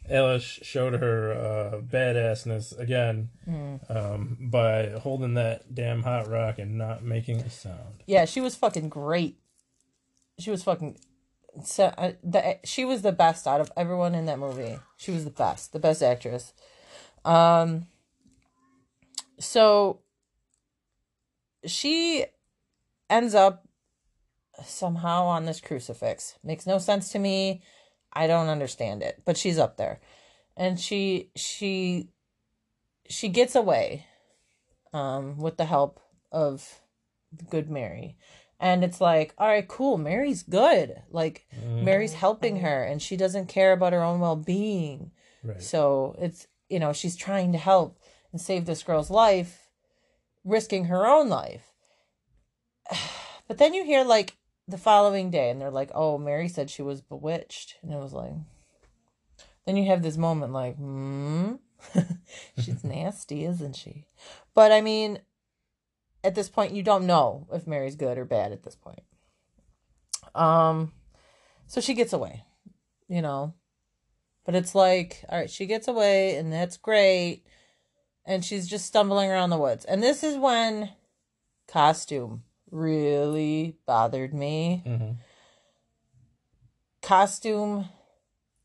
Alice 0.09 0.43
showed 0.61 0.93
her 0.93 1.31
uh, 1.33 1.81
badassness 1.81 2.77
again 2.77 3.29
Hmm. 3.45 3.75
um, 3.89 4.37
by 4.39 4.89
holding 4.89 5.33
that 5.33 5.73
damn 5.73 6.03
hot 6.03 6.27
rock 6.27 6.59
and 6.59 6.77
not 6.77 7.03
making 7.03 7.39
a 7.39 7.49
sound. 7.49 8.03
Yeah, 8.05 8.25
she 8.25 8.39
was 8.39 8.55
fucking 8.55 8.89
great. 8.89 9.39
She 10.37 10.51
was 10.51 10.63
fucking. 10.63 10.99
So, 11.63 11.85
uh, 11.97 12.11
the, 12.23 12.59
she 12.65 12.85
was 12.85 13.01
the 13.01 13.13
best 13.13 13.47
out 13.47 13.61
of 13.61 13.71
everyone 13.75 14.13
in 14.13 14.25
that 14.27 14.37
movie. 14.37 14.77
She 14.97 15.11
was 15.11 15.23
the 15.23 15.31
best, 15.31 15.73
the 15.73 15.79
best 15.79 16.03
actress. 16.03 16.53
Um. 17.23 17.87
So. 19.39 20.01
She 21.65 22.25
ends 23.09 23.33
up 23.33 23.64
somehow 24.63 25.25
on 25.25 25.45
this 25.45 25.59
crucifix. 25.61 26.35
Makes 26.43 26.65
no 26.65 26.77
sense 26.77 27.11
to 27.11 27.19
me. 27.19 27.61
I 28.13 28.27
don't 28.27 28.47
understand 28.47 29.03
it, 29.03 29.21
but 29.25 29.35
she's 29.37 29.59
up 29.59 29.75
there, 29.77 29.99
and 30.55 30.79
she 30.79 31.31
she 31.35 32.09
she 33.09 33.27
gets 33.29 33.55
away, 33.55 34.05
um, 34.93 35.37
with 35.37 35.57
the 35.57 35.65
help 35.65 35.99
of 36.31 36.81
good 37.49 37.69
Mary. 37.69 38.17
And 38.59 38.83
it's 38.83 39.01
like, 39.01 39.33
all 39.37 39.47
right, 39.47 39.67
cool. 39.67 39.97
Mary's 39.97 40.41
good. 40.41 41.01
Like, 41.11 41.45
Mary's 41.65 42.13
helping 42.13 42.61
her 42.61 42.83
and 42.83 43.01
she 43.01 43.17
doesn't 43.17 43.47
care 43.47 43.73
about 43.73 43.91
her 43.91 44.01
own 44.01 44.21
well 44.21 44.37
being. 44.37 45.11
Right. 45.43 45.61
So 45.61 46.15
it's, 46.19 46.47
you 46.69 46.79
know, 46.79 46.93
she's 46.93 47.17
trying 47.17 47.51
to 47.51 47.57
help 47.57 47.99
and 48.31 48.39
save 48.39 48.65
this 48.65 48.81
girl's 48.81 49.09
life, 49.09 49.67
risking 50.45 50.85
her 50.85 51.05
own 51.05 51.29
life. 51.29 51.73
But 53.47 53.59
then 53.59 53.75
you 53.75 53.85
hear, 53.85 54.03
like, 54.03 54.37
the 54.67 54.77
following 54.77 55.29
day 55.29 55.49
and 55.49 55.61
they're 55.61 55.71
like, 55.71 55.91
oh, 55.93 56.17
Mary 56.17 56.47
said 56.47 56.69
she 56.69 56.81
was 56.81 57.01
bewitched. 57.01 57.75
And 57.81 57.91
it 57.91 57.97
was 57.97 58.13
like, 58.13 58.33
then 59.65 59.77
you 59.77 59.85
have 59.87 60.01
this 60.01 60.17
moment 60.17 60.53
like, 60.53 60.75
hmm, 60.75 61.55
she's 62.59 62.83
nasty, 62.83 63.45
isn't 63.45 63.75
she? 63.75 64.05
But 64.53 64.71
I 64.71 64.81
mean, 64.81 65.19
at 66.23 66.35
this 66.35 66.49
point 66.49 66.73
you 66.73 66.83
don't 66.83 67.05
know 67.05 67.47
if 67.51 67.67
Mary's 67.67 67.95
good 67.95 68.17
or 68.17 68.25
bad 68.25 68.51
at 68.51 68.63
this 68.63 68.75
point. 68.75 69.03
Um 70.33 70.91
so 71.67 71.81
she 71.81 71.93
gets 71.93 72.13
away, 72.13 72.43
you 73.07 73.21
know. 73.21 73.53
But 74.45 74.55
it's 74.55 74.75
like, 74.75 75.23
all 75.29 75.39
right, 75.39 75.49
she 75.49 75.65
gets 75.65 75.87
away 75.87 76.35
and 76.35 76.53
that's 76.53 76.77
great. 76.77 77.43
And 78.25 78.43
she's 78.43 78.67
just 78.67 78.85
stumbling 78.85 79.29
around 79.29 79.51
the 79.51 79.57
woods. 79.57 79.85
And 79.85 80.01
this 80.01 80.23
is 80.23 80.37
when 80.37 80.91
costume 81.67 82.43
really 82.75 83.77
bothered 83.85 84.33
me. 84.33 84.83
hmm 84.85 85.11
Costume 87.01 87.87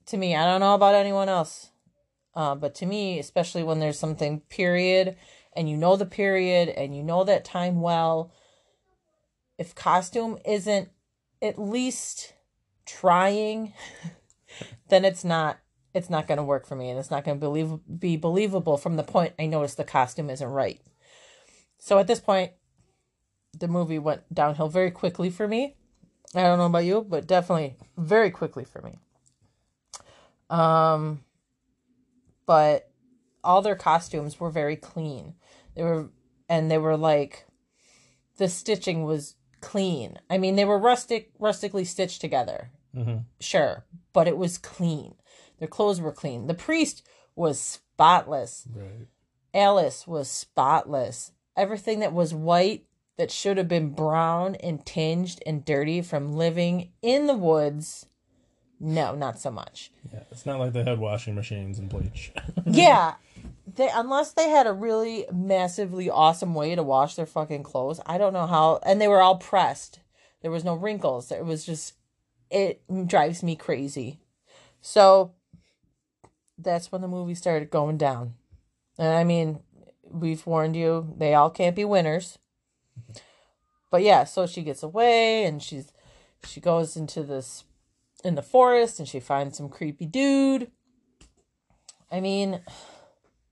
to 0.07 0.17
me, 0.17 0.35
I 0.35 0.45
don't 0.45 0.61
know 0.61 0.75
about 0.75 0.95
anyone 0.95 1.29
else. 1.29 1.71
Uh, 2.35 2.55
but 2.55 2.75
to 2.77 2.87
me, 2.87 3.19
especially 3.19 3.63
when 3.63 3.81
there's 3.81 3.99
something 3.99 4.41
period 4.49 5.17
and 5.55 5.69
you 5.69 5.77
know 5.77 5.97
the 5.97 6.07
period 6.07 6.69
and 6.69 6.97
you 6.97 7.03
know 7.03 7.25
that 7.25 7.45
time 7.45 7.81
well, 7.81 8.33
if 9.59 9.75
costume 9.75 10.39
isn't 10.45 10.89
at 11.43 11.59
least 11.59 12.35
trying, 12.87 13.73
then 14.89 15.05
it's 15.05 15.25
not 15.25 15.59
it's 15.93 16.11
not 16.11 16.29
going 16.29 16.39
to 16.39 16.45
work 16.45 16.67
for 16.67 16.77
me 16.77 16.89
and 16.89 16.99
it's 16.99 17.11
not 17.11 17.25
going 17.25 17.37
to 17.37 17.41
believe 17.41 17.79
be 17.99 18.17
believable 18.17 18.77
from 18.77 18.97
the 18.97 19.03
point 19.03 19.35
I 19.39 19.47
notice 19.47 19.75
the 19.75 19.85
costume 19.85 20.31
isn't 20.31 20.49
right. 20.49 20.81
So 21.79 21.99
at 21.99 22.07
this 22.07 22.21
point, 22.21 22.53
the 23.59 23.69
movie 23.69 23.99
went 23.99 24.23
downhill 24.33 24.69
very 24.69 24.91
quickly 24.91 25.31
for 25.31 25.47
me. 25.47 25.77
I 26.35 26.43
don't 26.43 26.59
know 26.59 26.67
about 26.67 26.85
you, 26.85 27.05
but 27.09 27.27
definitely 27.27 27.77
very 27.97 28.31
quickly 28.31 28.65
for 28.65 28.81
me. 28.83 28.99
Um 30.49 31.25
but 32.47 32.91
all 33.45 33.63
their 33.63 33.77
costumes 33.77 34.39
were 34.41 34.51
very 34.51 34.77
clean. 34.77 35.35
They 35.75 35.83
were 35.83 36.11
and 36.49 36.71
they 36.71 36.79
were 36.79 36.97
like 36.97 37.47
the 38.39 38.49
stitching 38.49 39.05
was 39.05 39.37
clean. 39.61 40.19
I 40.29 40.39
mean, 40.39 40.57
they 40.57 40.65
were 40.65 40.79
rustic 40.79 41.31
rustically 41.39 41.85
stitched 41.85 42.21
together. 42.21 42.71
hmm 42.95 43.19
Sure, 43.39 43.85
but 44.13 44.29
it 44.29 44.37
was 44.37 44.59
clean. 44.59 45.15
Their 45.59 45.69
clothes 45.69 46.01
were 46.01 46.13
clean. 46.13 46.47
The 46.47 46.55
priest 46.55 47.07
was 47.37 47.61
spotless. 47.61 48.67
Right. 48.75 49.07
Alice 49.55 50.07
was 50.07 50.29
spotless. 50.31 51.33
Everything 51.57 52.01
that 52.01 52.13
was 52.13 52.33
white 52.33 52.85
that 53.21 53.31
should 53.31 53.59
have 53.59 53.69
been 53.69 53.91
brown 53.91 54.55
and 54.55 54.87
tinged 54.87 55.43
and 55.45 55.63
dirty 55.63 56.01
from 56.01 56.33
living 56.33 56.91
in 57.03 57.27
the 57.27 57.37
woods. 57.37 58.07
No, 58.81 59.15
not 59.15 59.39
so 59.39 59.51
much. 59.51 59.93
Yeah. 60.11 60.21
It's 60.31 60.47
not 60.47 60.59
like 60.59 60.73
they 60.73 60.85
had 60.85 60.99
washing 60.99 61.35
machines 61.35 61.79
and 61.79 61.91
bleach. 61.91 62.33
yeah. 62.65 63.17
They 63.77 63.91
unless 63.93 64.33
they 64.33 64.49
had 64.49 64.67
a 64.67 64.73
really 64.73 65.27
massively 65.31 66.09
awesome 66.09 66.55
way 66.55 66.75
to 66.75 66.83
wash 66.83 67.15
their 67.15 67.27
fucking 67.27 67.63
clothes. 67.63 68.01
I 68.07 68.17
don't 68.17 68.33
know 68.33 68.47
how 68.47 68.81
and 68.87 68.99
they 68.99 69.07
were 69.07 69.21
all 69.21 69.37
pressed. 69.37 70.01
There 70.41 70.51
was 70.51 70.65
no 70.65 70.75
wrinkles. 70.75 71.31
It 71.31 71.45
was 71.45 71.67
just 71.67 71.93
it 72.51 72.81
drives 73.07 73.43
me 73.43 73.55
crazy. 73.55 74.19
So 74.81 75.35
that's 76.57 76.91
when 76.91 77.03
the 77.03 77.07
movie 77.07 77.35
started 77.35 77.69
going 77.69 77.99
down. 77.99 78.33
And 78.99 79.09
I 79.09 79.25
mean, 79.25 79.61
we've 80.11 80.47
warned 80.47 80.75
you, 80.75 81.15
they 81.19 81.35
all 81.35 81.51
can't 81.51 81.77
be 81.77 81.85
winners. 81.85 82.39
But 83.91 84.03
yeah, 84.03 84.25
so 84.25 84.47
she 84.47 84.63
gets 84.63 84.83
away 84.83 85.45
and 85.45 85.63
she's 85.63 85.93
she 86.45 86.61
goes 86.61 86.97
into 86.97 87.23
this 87.23 87.65
in 88.25 88.35
the 88.35 88.43
forest 88.43 88.99
and 88.99 89.09
she 89.09 89.21
finds 89.21 89.57
some 89.57 89.69
creepy 89.69 90.07
dude. 90.07 90.71
I 92.11 92.21
mean, 92.21 92.61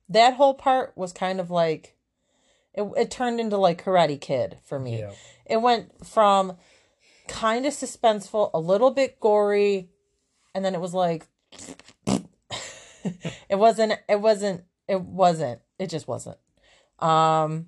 that 0.09 0.35
whole 0.35 0.55
part 0.55 0.93
was 0.97 1.13
kind 1.13 1.41
of 1.41 1.51
like 1.51 1.97
it, 2.75 2.89
it 2.97 3.11
turned 3.11 3.41
into 3.41 3.57
like 3.57 3.83
Karate 3.83 4.21
Kid 4.21 4.59
for 4.65 4.79
me. 4.79 5.01
Yeah. 5.01 5.13
It 5.47 5.61
went 5.61 6.07
from 6.07 6.57
kind 7.27 7.67
of 7.67 7.73
suspenseful, 7.73 8.51
a 8.55 8.61
little 8.61 8.91
bit 8.91 9.21
gory, 9.21 9.91
and 10.55 10.65
then 10.65 10.75
it 10.75 10.81
was 10.81 10.95
like 10.95 11.27
it 12.07 13.57
wasn't 13.57 13.95
it 14.09 14.21
wasn't 14.21 14.65
it 14.87 15.01
wasn't 15.01 15.61
it 15.79 15.91
just 15.91 16.07
wasn't. 16.07 16.39
Um 16.99 17.67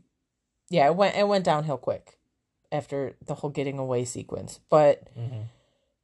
yeah, 0.70 0.86
it 0.86 0.96
went 0.96 1.16
it 1.16 1.28
went 1.28 1.44
downhill 1.44 1.76
quick 1.76 2.18
after 2.72 3.16
the 3.26 3.34
whole 3.34 3.50
getting 3.50 3.78
away 3.78 4.04
sequence. 4.04 4.60
But 4.70 5.12
Mhm. 5.14 5.46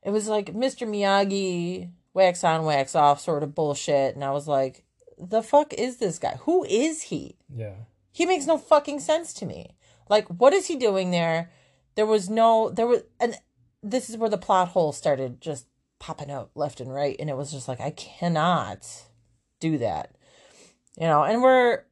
it 0.03 0.11
was 0.11 0.29
like 0.29 0.53
Mr. 0.53 0.87
Miyagi 0.87 1.91
wax 2.13 2.43
on, 2.45 2.65
wax 2.65 2.95
off 2.95 3.21
sort 3.21 3.43
of 3.43 3.55
bullshit. 3.55 4.15
And 4.15 4.25
I 4.25 4.31
was 4.33 4.49
like, 4.49 4.85
the 5.19 5.43
fuck 5.43 5.73
is 5.75 5.99
this 5.99 6.19
guy? 6.19 6.37
Who 6.43 6.65
is 6.65 7.03
he? 7.03 7.37
Yeah. 7.55 7.75
He 8.13 8.27
makes 8.27 8.47
no 8.47 8.59
fucking 8.59 9.01
sense 9.01 9.33
to 9.35 9.47
me. 9.47 9.77
Like, 10.09 10.27
what 10.29 10.53
is 10.53 10.67
he 10.67 10.77
doing 10.77 11.11
there? 11.11 11.51
There 11.95 12.07
was 12.07 12.29
no, 12.31 12.71
there 12.71 12.87
was, 12.87 13.03
and 13.21 13.37
this 13.83 14.09
is 14.11 14.17
where 14.17 14.31
the 14.31 14.39
plot 14.39 14.69
hole 14.69 14.93
started 14.93 15.41
just 15.41 15.67
popping 15.99 16.31
out 16.31 16.51
left 16.55 16.81
and 16.81 16.93
right. 16.93 17.17
And 17.19 17.29
it 17.31 17.37
was 17.37 17.53
just 17.53 17.69
like, 17.69 17.81
I 17.81 17.91
cannot 17.91 18.87
do 19.61 19.79
that. 19.79 20.15
You 20.97 21.07
know, 21.07 21.23
and 21.25 21.43
we're 21.43 21.83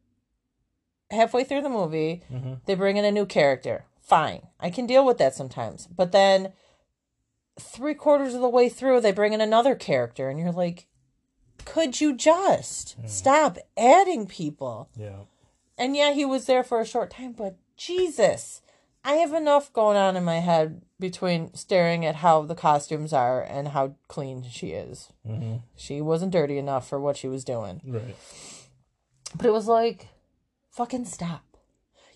halfway 1.14 1.44
through 1.44 1.62
the 1.62 1.68
movie. 1.68 2.22
Mhm. 2.30 2.60
They 2.66 2.74
bring 2.74 2.96
in 2.96 3.04
a 3.04 3.10
new 3.12 3.26
character. 3.26 3.86
Fine. 4.00 4.48
I 4.60 4.70
can 4.70 4.86
deal 4.86 5.04
with 5.06 5.18
that 5.18 5.34
sometimes. 5.34 5.86
But 5.86 6.12
then 6.12 6.52
three 7.58 7.94
quarters 7.94 8.34
of 8.34 8.40
the 8.40 8.48
way 8.48 8.68
through, 8.68 9.00
they 9.00 9.12
bring 9.12 9.32
in 9.32 9.40
another 9.40 9.74
character. 9.74 10.28
And 10.28 10.38
you're 10.38 10.52
like, 10.52 10.86
could 11.64 12.00
you 12.00 12.14
just 12.14 12.96
stop 13.08 13.56
adding 13.76 14.26
people? 14.26 14.88
Yeah. 14.96 15.20
And 15.78 15.96
yeah, 15.96 16.12
he 16.12 16.24
was 16.24 16.46
there 16.46 16.62
for 16.64 16.80
a 16.80 16.86
short 16.86 17.10
time, 17.10 17.32
but 17.32 17.56
Jesus, 17.76 18.60
I 19.04 19.14
have 19.14 19.32
enough 19.32 19.72
going 19.72 19.96
on 19.96 20.16
in 20.16 20.24
my 20.24 20.38
head 20.40 20.82
between 21.00 21.52
staring 21.54 22.04
at 22.04 22.16
how 22.16 22.42
the 22.42 22.54
costumes 22.54 23.12
are 23.12 23.42
and 23.42 23.68
how 23.68 23.94
clean 24.08 24.44
she 24.50 24.68
is. 24.68 25.12
hmm 25.26 25.56
She 25.76 26.00
wasn't 26.00 26.32
dirty 26.32 26.58
enough 26.58 26.88
for 26.88 27.00
what 27.00 27.16
she 27.16 27.28
was 27.28 27.44
doing. 27.44 27.80
Right. 27.86 28.16
But 29.36 29.46
it 29.46 29.52
was 29.52 29.66
like, 29.66 30.08
fucking 30.74 31.04
stop. 31.06 31.42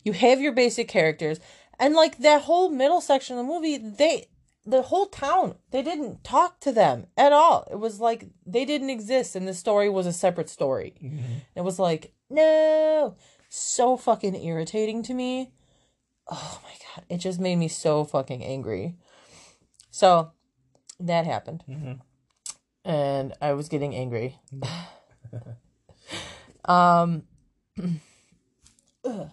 You 0.05 0.13
have 0.13 0.41
your 0.41 0.53
basic 0.53 0.89
characters, 0.89 1.41
and 1.79 1.95
like 1.95 2.19
that 2.19 2.43
whole 2.43 2.71
middle 2.71 3.01
section 3.01 3.39
of 3.39 3.47
the 3.47 3.53
movie, 3.53 3.79
they, 3.79 4.27
the 4.65 4.83
whole 4.83 5.07
town, 5.07 5.57
they 5.71 5.83
didn't 5.83 6.25
talk 6.25 6.61
to 6.61 6.73
them 6.73 7.07
at 7.17 7.33
all. 7.33 7.67
It 7.71 7.79
was 7.79 8.01
like 8.01 8.29
they 8.47 8.65
didn't 8.65 8.91
exist, 8.91 9.37
and 9.37 9.47
the 9.47 9.55
story 9.55 9.89
was 9.89 10.07
a 10.07 10.13
separate 10.13 10.49
story. 10.49 10.95
It 11.55 11.63
was 11.63 11.79
like, 11.79 12.13
no, 12.31 13.17
so 13.49 13.97
fucking 13.97 14.35
irritating 14.35 15.03
to 15.05 15.15
me. 15.15 15.53
Oh 16.31 16.61
my 16.63 16.71
god, 16.95 17.05
it 17.09 17.19
just 17.19 17.41
made 17.41 17.57
me 17.57 17.69
so 17.69 18.05
fucking 18.05 18.45
angry. 18.45 18.97
So 19.91 20.33
that 21.01 21.27
happened, 21.27 21.65
Mhm. 21.69 22.01
and 22.85 23.33
I 23.41 23.53
was 23.55 23.69
getting 23.69 23.95
angry. 23.95 24.39
um, 26.65 27.25
ugh. 29.09 29.31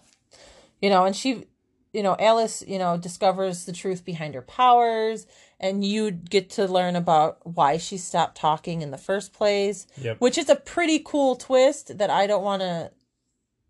you 0.82 0.90
know, 0.90 1.06
and 1.06 1.16
she, 1.16 1.46
you 1.94 2.04
know, 2.04 2.16
Alice, 2.20 2.64
you 2.68 2.78
know, 2.80 2.98
discovers 2.98 3.66
the 3.66 3.72
truth 3.74 4.04
behind 4.06 4.36
her 4.36 4.42
powers, 4.42 5.28
and 5.60 5.84
you 5.86 6.12
get 6.12 6.50
to 6.52 6.66
learn 6.68 6.96
about 6.96 7.40
why 7.46 7.78
she 7.78 7.98
stopped 7.98 8.38
talking 8.38 8.82
in 8.82 8.92
the 8.92 8.98
first 8.98 9.32
place 9.34 9.88
Yep. 9.98 10.18
which 10.20 10.38
is 10.38 10.50
a 10.50 10.56
pretty 10.56 11.00
cool 11.00 11.36
twist 11.36 11.98
that 11.98 12.10
I 12.10 12.28
don't 12.28 12.44
want 12.44 12.62
to 12.62 12.92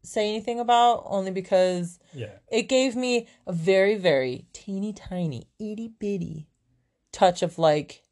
say 0.04 0.28
anything 0.30 0.60
about 0.60 1.04
only 1.06 1.32
because 1.32 2.00
Yeah. 2.13 2.34
it 2.52 2.63
gave 2.63 2.96
me 2.96 3.28
a 3.48 3.54
very 3.54 3.96
very 3.96 4.46
teeny 4.54 4.94
tiny 4.94 5.48
itty 5.60 5.88
bitty 6.00 6.48
touch 7.12 7.41
of 7.41 7.58
like 7.58 8.04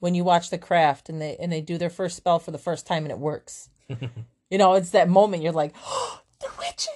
when 0.00 0.14
you 0.16 0.24
watch 0.24 0.50
the 0.50 0.58
craft 0.58 1.08
and 1.08 1.20
they 1.20 1.36
and 1.38 1.52
they 1.52 1.60
do 1.60 1.78
their 1.78 1.90
first 1.90 2.16
spell 2.16 2.38
for 2.40 2.50
the 2.50 2.58
first 2.58 2.86
time 2.88 3.04
and 3.04 3.12
it 3.12 3.18
works 3.20 3.68
you 4.50 4.58
know 4.58 4.72
it's 4.74 4.90
that 4.90 5.08
moment 5.08 5.42
you're 5.44 5.52
like 5.52 5.74
oh, 5.86 6.20
the 6.40 6.48
witches 6.58 6.88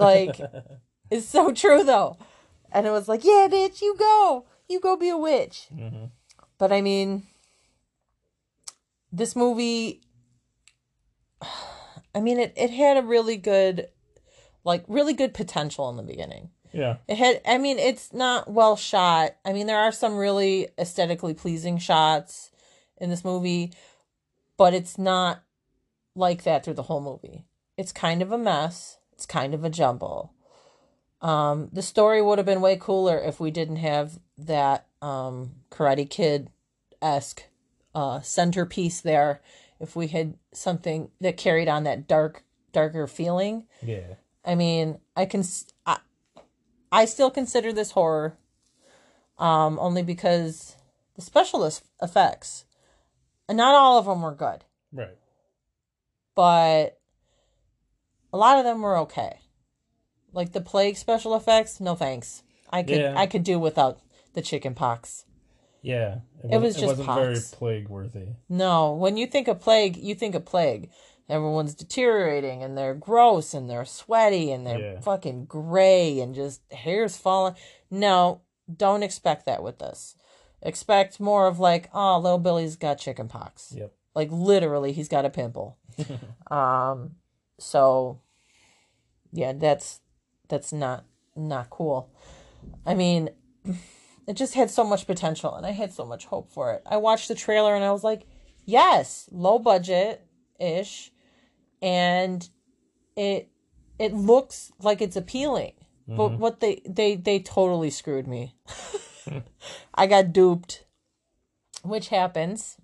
like 0.00 0.40
it's 1.10 1.26
so 1.26 1.52
true 1.52 1.84
though 1.84 2.16
and 2.72 2.86
it 2.86 2.90
was 2.90 3.08
like 3.08 3.24
yeah 3.24 3.48
bitch 3.50 3.80
you 3.82 3.94
go 3.98 4.46
you 4.68 4.80
go 4.80 4.96
be 4.96 5.08
a 5.08 5.16
witch 5.16 5.66
hmm 5.74 6.06
but 6.60 6.72
I 6.72 6.82
mean, 6.82 7.22
this 9.10 9.34
movie, 9.34 10.02
I 12.14 12.20
mean, 12.20 12.38
it, 12.38 12.52
it 12.54 12.68
had 12.70 12.98
a 12.98 13.02
really 13.02 13.38
good, 13.38 13.88
like, 14.62 14.84
really 14.86 15.14
good 15.14 15.32
potential 15.32 15.88
in 15.88 15.96
the 15.96 16.02
beginning. 16.02 16.50
Yeah. 16.72 16.98
It 17.08 17.16
had, 17.16 17.40
I 17.46 17.56
mean, 17.56 17.78
it's 17.78 18.12
not 18.12 18.52
well 18.52 18.76
shot. 18.76 19.36
I 19.42 19.54
mean, 19.54 19.66
there 19.66 19.78
are 19.78 19.90
some 19.90 20.16
really 20.16 20.68
aesthetically 20.78 21.32
pleasing 21.32 21.78
shots 21.78 22.50
in 22.98 23.08
this 23.08 23.24
movie, 23.24 23.72
but 24.58 24.74
it's 24.74 24.98
not 24.98 25.42
like 26.14 26.42
that 26.42 26.62
through 26.62 26.74
the 26.74 26.82
whole 26.82 27.00
movie. 27.00 27.46
It's 27.78 27.90
kind 27.90 28.20
of 28.20 28.32
a 28.32 28.38
mess, 28.38 28.98
it's 29.20 29.26
kind 29.26 29.52
of 29.52 29.64
a 29.64 29.68
jumble. 29.68 30.32
Um, 31.20 31.68
the 31.74 31.82
story 31.82 32.22
would 32.22 32.38
have 32.38 32.46
been 32.46 32.62
way 32.62 32.78
cooler 32.78 33.18
if 33.18 33.38
we 33.38 33.50
didn't 33.50 33.76
have 33.76 34.18
that 34.38 34.86
um, 35.02 35.56
Karate 35.70 36.08
Kid 36.08 36.48
esque 37.02 37.44
uh, 37.94 38.22
centerpiece 38.22 39.02
there. 39.02 39.42
If 39.78 39.94
we 39.94 40.06
had 40.06 40.38
something 40.54 41.10
that 41.20 41.36
carried 41.36 41.68
on 41.68 41.84
that 41.84 42.08
dark, 42.08 42.44
darker 42.72 43.06
feeling. 43.06 43.66
Yeah. 43.82 44.14
I 44.42 44.54
mean, 44.54 45.00
I 45.14 45.26
can, 45.26 45.44
I, 45.84 45.98
I 46.90 47.04
still 47.04 47.30
consider 47.30 47.74
this 47.74 47.90
horror, 47.90 48.38
um, 49.38 49.78
only 49.78 50.02
because 50.02 50.76
the 51.14 51.20
specialist 51.20 51.84
effects, 52.00 52.64
and 53.50 53.58
not 53.58 53.74
all 53.74 53.98
of 53.98 54.06
them 54.06 54.22
were 54.22 54.34
good, 54.34 54.64
Right. 54.90 55.18
but 56.34 56.99
a 58.32 58.36
lot 58.36 58.58
of 58.58 58.64
them 58.64 58.82
were 58.82 58.96
okay. 58.98 59.40
Like 60.32 60.52
the 60.52 60.60
plague 60.60 60.96
special 60.96 61.34
effects, 61.34 61.80
no 61.80 61.94
thanks. 61.94 62.42
I 62.70 62.82
could, 62.82 62.98
Yeah. 63.00 63.14
I 63.16 63.26
could 63.26 63.42
do 63.44 63.58
without 63.58 63.98
the 64.34 64.42
chicken 64.42 64.74
pox. 64.74 65.24
Yeah. 65.82 66.18
It 66.44 66.58
was 66.60 66.74
wasn't- 66.74 66.74
just 66.74 66.86
wasn't 67.08 67.18
very 67.18 67.38
plague 67.52 67.88
worthy. 67.88 68.28
No, 68.48 68.92
when 68.94 69.16
you 69.16 69.26
think 69.26 69.48
of 69.48 69.60
plague, 69.60 69.96
you 69.96 70.14
think 70.14 70.34
of 70.34 70.44
plague. 70.44 70.90
Everyone's 71.28 71.74
deteriorating 71.74 72.62
and 72.62 72.76
they're 72.76 72.94
gross 72.94 73.54
and 73.54 73.68
they're 73.70 73.84
sweaty 73.84 74.50
and 74.52 74.66
they're 74.66 74.78
Yeah. 74.94 75.00
fucking 75.00 75.44
gray 75.46 76.20
and 76.20 76.34
just 76.34 76.60
hair's 76.72 77.16
falling. 77.16 77.54
No, 77.90 78.42
don't 78.74 79.02
expect 79.02 79.46
that 79.46 79.62
with 79.62 79.78
this. 79.78 80.16
Expect 80.62 81.18
more 81.20 81.46
of 81.46 81.58
like, 81.58 81.88
oh, 81.94 82.18
little 82.18 82.38
Billy's 82.38 82.76
got 82.76 82.98
chicken 82.98 83.28
pox. 83.28 83.72
Yep. 83.76 83.92
Like 84.14 84.28
literally, 84.30 84.92
he's 84.92 85.08
got 85.08 85.24
a 85.24 85.30
pimple. 85.30 85.78
um, 86.50 87.12
so 87.60 88.20
yeah, 89.32 89.52
that's 89.52 90.00
that's 90.48 90.72
not 90.72 91.04
not 91.36 91.70
cool. 91.70 92.10
I 92.84 92.94
mean, 92.94 93.30
it 94.26 94.34
just 94.34 94.54
had 94.54 94.70
so 94.70 94.84
much 94.84 95.06
potential 95.06 95.54
and 95.54 95.66
I 95.66 95.70
had 95.70 95.92
so 95.92 96.04
much 96.04 96.26
hope 96.26 96.50
for 96.52 96.72
it. 96.72 96.82
I 96.86 96.96
watched 96.96 97.28
the 97.28 97.34
trailer 97.34 97.74
and 97.74 97.84
I 97.84 97.92
was 97.92 98.04
like, 98.04 98.26
yes, 98.64 99.28
low 99.30 99.58
budget 99.58 100.26
ish 100.58 101.12
and 101.80 102.48
it 103.16 103.50
it 103.98 104.14
looks 104.14 104.72
like 104.80 105.00
it's 105.00 105.16
appealing. 105.16 105.72
But 106.08 106.30
mm-hmm. 106.30 106.38
what 106.38 106.60
they 106.60 106.82
they 106.88 107.14
they 107.14 107.38
totally 107.38 107.90
screwed 107.90 108.26
me. 108.26 108.56
I 109.94 110.06
got 110.06 110.32
duped. 110.32 110.84
Which 111.82 112.08
happens. 112.08 112.76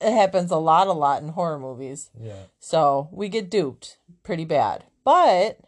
It 0.00 0.12
happens 0.12 0.50
a 0.50 0.56
lot 0.56 0.86
a 0.86 0.92
lot 0.92 1.22
in 1.22 1.30
horror 1.30 1.58
movies. 1.58 2.10
Yeah. 2.18 2.44
So 2.58 3.08
we 3.12 3.28
get 3.28 3.50
duped 3.50 3.98
pretty 4.22 4.44
bad. 4.44 4.84
But 5.04 5.58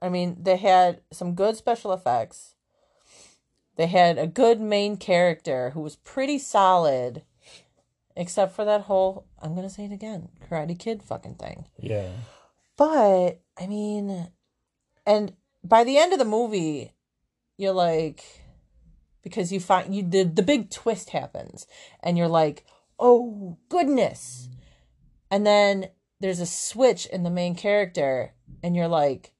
I 0.00 0.08
mean, 0.08 0.36
they 0.40 0.56
had 0.56 1.00
some 1.12 1.34
good 1.34 1.56
special 1.56 1.92
effects. 1.92 2.54
They 3.76 3.86
had 3.86 4.18
a 4.18 4.26
good 4.26 4.60
main 4.60 4.96
character 4.96 5.70
who 5.70 5.80
was 5.80 5.96
pretty 5.96 6.38
solid, 6.38 7.22
except 8.16 8.54
for 8.54 8.64
that 8.64 8.82
whole 8.82 9.26
I'm 9.40 9.54
gonna 9.54 9.70
say 9.70 9.84
it 9.84 9.92
again, 9.92 10.28
Karate 10.48 10.78
Kid 10.78 11.02
fucking 11.02 11.34
thing. 11.36 11.66
Yeah. 11.78 12.10
But 12.76 13.40
I 13.58 13.66
mean, 13.66 14.28
and 15.06 15.34
by 15.62 15.84
the 15.84 15.98
end 15.98 16.12
of 16.12 16.18
the 16.18 16.24
movie, 16.24 16.92
you're 17.56 17.72
like, 17.72 18.24
because 19.22 19.52
you 19.52 19.60
find 19.60 19.94
you 19.94 20.02
the 20.02 20.24
the 20.24 20.42
big 20.42 20.70
twist 20.70 21.10
happens, 21.10 21.66
and 22.02 22.18
you're 22.18 22.28
like, 22.28 22.64
oh 23.02 23.58
goodness, 23.68 24.48
And 25.30 25.44
then 25.46 25.88
there's 26.20 26.40
a 26.40 26.46
switch 26.46 27.06
in 27.06 27.22
the 27.24 27.30
main 27.30 27.54
character, 27.56 28.32
and 28.62 28.76
you're 28.76 28.88
like, 28.88 29.32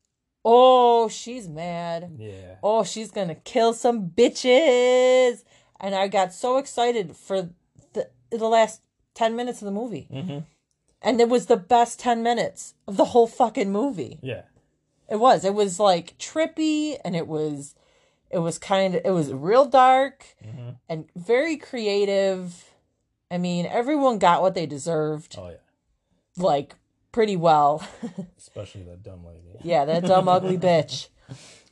oh, 0.45 1.09
she's 1.09 1.47
mad. 1.49 2.17
Yeah. 2.19 2.57
Oh, 2.63 2.83
she's 2.83 3.11
gonna 3.13 3.37
kill 3.37 3.73
some 3.73 4.11
bitches. 4.11 5.45
And 5.81 5.95
I 5.95 6.09
got 6.09 6.33
so 6.35 6.59
excited 6.59 7.17
for 7.17 7.51
the 7.93 8.09
the 8.31 8.49
last 8.49 8.83
ten 9.15 9.37
minutes 9.37 9.63
of 9.63 9.67
the 9.67 9.73
movie. 9.81 10.09
Mm-hmm. 10.13 10.39
And 11.03 11.21
it 11.21 11.29
was 11.29 11.47
the 11.47 11.57
best 11.57 12.01
ten 12.01 12.23
minutes 12.23 12.75
of 12.89 12.97
the 12.97 13.07
whole 13.07 13.27
fucking 13.29 13.71
movie. 13.71 14.19
Yeah. 14.23 14.43
It 15.09 15.17
was. 15.21 15.45
It 15.45 15.55
was 15.55 15.79
like 15.79 16.17
trippy 16.19 16.97
and 17.05 17.15
it 17.15 17.27
was 17.29 17.75
it 18.31 18.39
was 18.39 18.59
kind 18.59 18.95
of 18.95 19.03
it 19.05 19.11
was 19.11 19.33
real 19.33 19.67
dark 19.67 20.25
Mm-hmm. 20.45 20.71
and 20.89 21.05
very 21.15 21.57
creative. 21.57 22.72
I 23.33 23.39
mean, 23.39 23.67
everyone 23.67 24.19
got 24.19 24.43
what 24.43 24.55
they 24.55 24.67
deserved 24.67 25.37
Oh 25.39 25.49
yeah. 25.49 25.57
like 26.37 26.75
pretty 27.13 27.37
well. 27.37 27.83
Especially 28.39 28.83
that 28.83 29.03
dumb 29.03 29.25
lady. 29.25 29.59
yeah, 29.63 29.85
that 29.87 30.05
dumb 30.05 30.29
ugly 30.29 30.59
bitch. 30.69 31.09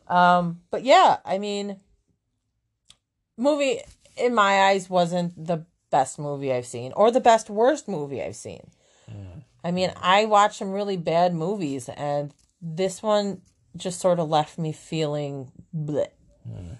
Um, 0.08 0.62
but 0.70 0.82
yeah, 0.84 1.18
I 1.24 1.38
mean 1.38 1.78
movie 3.36 3.80
in 4.16 4.34
my 4.34 4.62
eyes 4.64 4.88
wasn't 4.90 5.32
the 5.46 5.64
best 5.90 6.18
movie 6.18 6.52
I've 6.52 6.66
seen 6.66 6.92
or 6.94 7.10
the 7.10 7.20
best 7.20 7.50
worst 7.50 7.88
movie 7.88 8.22
I've 8.22 8.36
seen. 8.36 8.70
Mm. 9.10 9.42
I 9.62 9.70
mean, 9.70 9.90
mm. 9.90 9.98
I 10.00 10.24
watched 10.26 10.56
some 10.56 10.72
really 10.72 10.96
bad 10.96 11.34
movies 11.34 11.88
and 11.88 12.32
this 12.62 13.02
one 13.02 13.42
just 13.76 14.00
sort 14.00 14.18
of 14.18 14.28
left 14.28 14.58
me 14.58 14.72
feeling 14.72 15.50
bleh. 15.74 16.08
Mm. 16.48 16.76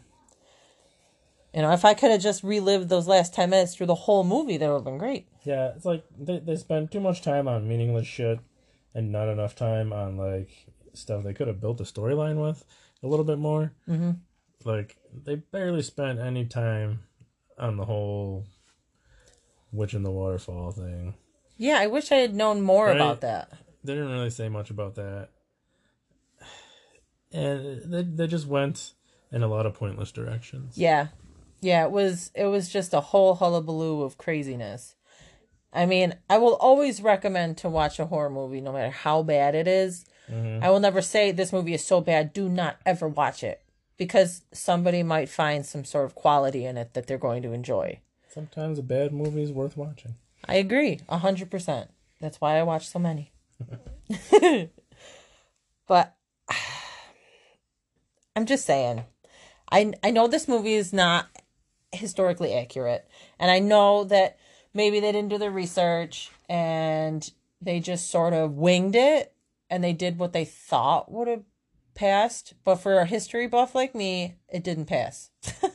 You 1.55 1.63
know, 1.63 1.73
if 1.73 1.85
I 1.85 1.95
could 1.95 2.11
have 2.13 2.21
just 2.21 2.45
relived 2.45 2.89
those 2.89 3.09
last 3.09 3.35
10 3.35 3.51
minutes 3.51 3.75
through 3.75 3.87
the 3.87 3.95
whole 3.95 4.23
movie, 4.23 4.57
that 4.57 4.69
would 4.69 4.75
have 4.77 4.85
been 4.85 4.99
great. 4.99 5.27
Yeah, 5.45 5.73
it's 5.75 5.85
like 5.85 6.05
they 6.19 6.39
they 6.39 6.57
spend 6.57 6.93
too 6.93 7.01
much 7.01 7.23
time 7.23 7.49
on 7.49 7.67
meaningless 7.69 8.07
shit 8.07 8.39
and 8.95 9.11
not 9.11 9.29
enough 9.29 9.55
time 9.57 9.93
on 9.93 10.17
like 10.17 10.51
stuff 10.93 11.25
they 11.25 11.33
could 11.35 11.49
have 11.49 11.61
built 11.61 11.81
a 11.81 11.85
storyline 11.85 12.41
with 12.41 12.65
a 13.03 13.07
little 13.09 13.25
bit 13.25 13.39
more. 13.39 13.73
Mhm. 13.89 14.19
Like 14.65 14.97
they 15.13 15.37
barely 15.37 15.83
spent 15.83 16.19
any 16.21 16.45
time 16.45 17.01
on 17.59 17.77
the 17.79 17.85
whole 17.87 18.45
witch 19.73 19.95
in 19.95 20.03
the 20.03 20.11
waterfall 20.11 20.71
thing. 20.73 21.15
Yeah, 21.57 21.79
I 21.81 21.87
wish 21.89 22.13
I 22.13 22.17
had 22.17 22.35
known 22.35 22.61
more 22.63 22.87
Right. 22.87 22.97
about 22.97 23.21
that. 23.23 23.51
They 23.83 23.95
didn't 23.95 24.13
really 24.13 24.31
say 24.31 24.49
much 24.49 24.71
about 24.71 24.95
that, 24.97 25.31
and 27.33 27.93
they 27.93 28.03
they 28.03 28.27
just 28.27 28.47
went 28.47 28.93
in 29.33 29.43
a 29.43 29.47
lot 29.49 29.67
of 29.67 29.75
pointless 29.75 30.13
directions. 30.13 30.77
Yeah. 30.77 31.09
Yeah, 31.61 31.85
it 31.85 31.91
was 31.91 32.31
it 32.35 32.47
was 32.47 32.69
just 32.69 32.95
a 32.95 33.01
whole 33.01 33.35
hullabaloo 33.35 34.03
of 34.03 34.19
craziness. 34.19 34.95
I 35.73 35.87
mean, 35.87 36.15
I 36.29 36.39
will 36.39 36.57
always 36.57 37.01
recommend 37.01 37.57
to 37.59 37.69
watch 37.69 37.99
a 37.99 38.07
horror 38.07 38.31
movie 38.31 38.61
no 38.61 38.73
matter 38.73 38.91
how 38.91 39.23
bad 39.23 39.55
it 39.55 39.69
is. 39.69 40.05
Mhm. 40.31 40.63
I 40.63 40.71
will 40.71 40.81
never 40.81 41.01
say 41.03 41.31
this 41.31 41.53
movie 41.53 41.75
is 41.75 41.85
so 41.85 42.01
bad, 42.01 42.33
do 42.33 42.49
not 42.49 42.79
ever 42.85 43.07
watch 43.09 43.45
it 43.45 43.63
because 43.97 44.43
somebody 44.53 45.03
might 45.03 45.29
find 45.29 45.65
some 45.65 45.85
sort 45.85 46.07
of 46.07 46.15
quality 46.15 46.65
in 46.65 46.77
it 46.77 46.95
that 46.95 47.07
they're 47.07 47.19
going 47.19 47.43
to 47.43 47.53
enjoy. 47.53 48.01
Sometimes 48.29 48.79
a 48.79 48.83
bad 48.83 49.13
movie 49.13 49.43
is 49.43 49.53
worth 49.53 49.77
watching. 49.77 50.15
I 50.49 50.55
agree, 50.55 51.01
a 51.09 51.19
hundred 51.19 51.51
percent. 51.51 51.91
That's 52.21 52.41
why 52.41 52.59
I 52.59 52.63
watch 52.63 52.89
so 52.89 52.99
many. 52.99 53.33
but 55.87 56.17
I'm 58.37 58.47
just 58.47 58.65
saying, 58.65 59.05
I 59.71 59.93
I 60.03 60.11
know 60.11 60.27
this 60.27 60.49
movie 60.49 60.75
is 60.75 60.93
not 60.93 61.29
historically 61.93 62.55
accurate, 62.55 63.09
and 63.39 63.51
I 63.51 63.59
know 63.59 64.05
that 64.05 64.39
maybe 64.75 65.01
they 65.01 65.13
didn't 65.13 65.31
do 65.31 65.39
the 65.39 65.51
research 65.51 66.31
and 66.49 67.31
they 67.61 67.81
just 67.81 68.11
sort 68.11 68.33
of 68.33 68.57
winged 68.57 68.97
it, 68.97 69.35
and 69.69 69.85
they 69.85 69.93
did 69.93 70.19
what 70.19 70.33
they 70.33 70.45
thought 70.45 71.11
would 71.11 71.29
have 71.29 71.45
passed. 71.95 72.55
But 72.65 72.77
for 72.77 72.99
a 72.99 73.05
history 73.07 73.47
buff 73.47 73.75
like 73.75 73.95
me, 73.95 74.37
it 74.49 74.65
didn't 74.65 74.87
pass. 74.87 75.31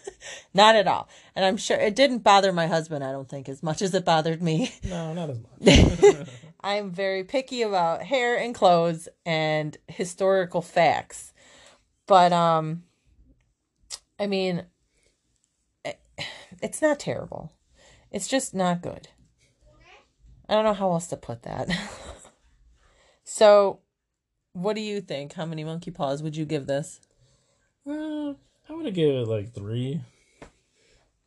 not 0.54 0.76
at 0.76 0.88
all. 0.88 1.08
And 1.36 1.46
I'm 1.46 1.58
sure 1.58 1.78
it 1.78 1.96
didn't 1.96 2.20
bother 2.20 2.52
my 2.52 2.68
husband, 2.68 3.04
I 3.04 3.12
don't 3.12 3.30
think, 3.30 3.48
as 3.48 3.62
much 3.62 3.82
as 3.82 3.94
it 3.94 4.06
bothered 4.06 4.42
me. 4.42 4.74
No, 4.84 5.14
not 5.14 5.30
as 5.30 5.40
much. 5.40 6.28
I'm 6.62 6.92
very 6.92 7.24
picky 7.24 7.62
about 7.62 8.04
hair 8.04 8.38
and 8.38 8.56
clothes 8.56 9.08
and 9.26 9.78
historical 9.88 10.62
facts. 10.62 11.34
But 12.08 12.34
um 12.34 12.84
I 14.20 14.28
mean 14.28 14.64
it's 16.66 16.82
not 16.82 17.00
terrible. 17.00 17.54
It's 18.12 18.28
just 18.28 18.56
not 18.56 18.82
good. 18.82 19.10
I 20.50 20.56
don't 20.56 20.66
know 20.66 20.74
how 20.74 20.92
else 20.92 21.08
to 21.08 21.18
put 21.18 21.44
that. 21.44 21.70
so 23.24 23.82
what 24.54 24.76
do 24.76 24.82
you 24.82 25.00
think? 25.00 25.34
How 25.34 25.46
many 25.46 25.64
monkey 25.64 25.92
paws 25.92 26.24
would 26.24 26.36
you 26.36 26.44
give 26.46 26.66
this? 26.66 27.02
Uh, 27.88 28.32
I 28.68 28.74
would 28.74 28.86
have 28.86 28.96
given 28.96 29.16
it 29.16 29.28
like 29.28 29.54
three. 29.54 30.02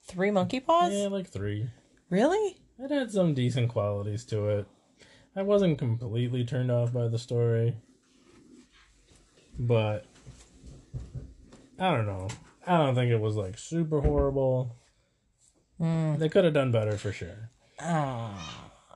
3 0.06 0.30
monkey 0.30 0.58
paws? 0.58 0.92
Yeah, 0.92 1.08
like 1.08 1.28
three. 1.28 1.68
Really? 2.10 2.56
It 2.78 2.90
had 2.90 3.12
some 3.12 3.34
decent 3.34 3.68
qualities 3.68 4.24
to 4.26 4.48
it. 4.48 4.66
I 5.36 5.42
wasn't 5.42 5.78
completely 5.78 6.44
turned 6.44 6.70
off 6.70 6.92
by 6.92 7.08
the 7.08 7.18
story. 7.18 7.76
But 9.58 10.06
I 11.78 11.90
don't 11.94 12.06
know. 12.06 12.28
I 12.66 12.78
don't 12.78 12.94
think 12.94 13.12
it 13.12 13.20
was 13.20 13.36
like 13.36 13.58
super 13.58 14.00
horrible. 14.00 14.74
They 15.80 16.28
could 16.28 16.44
have 16.44 16.54
done 16.54 16.72
better 16.72 16.96
for 16.96 17.12
sure. 17.12 17.50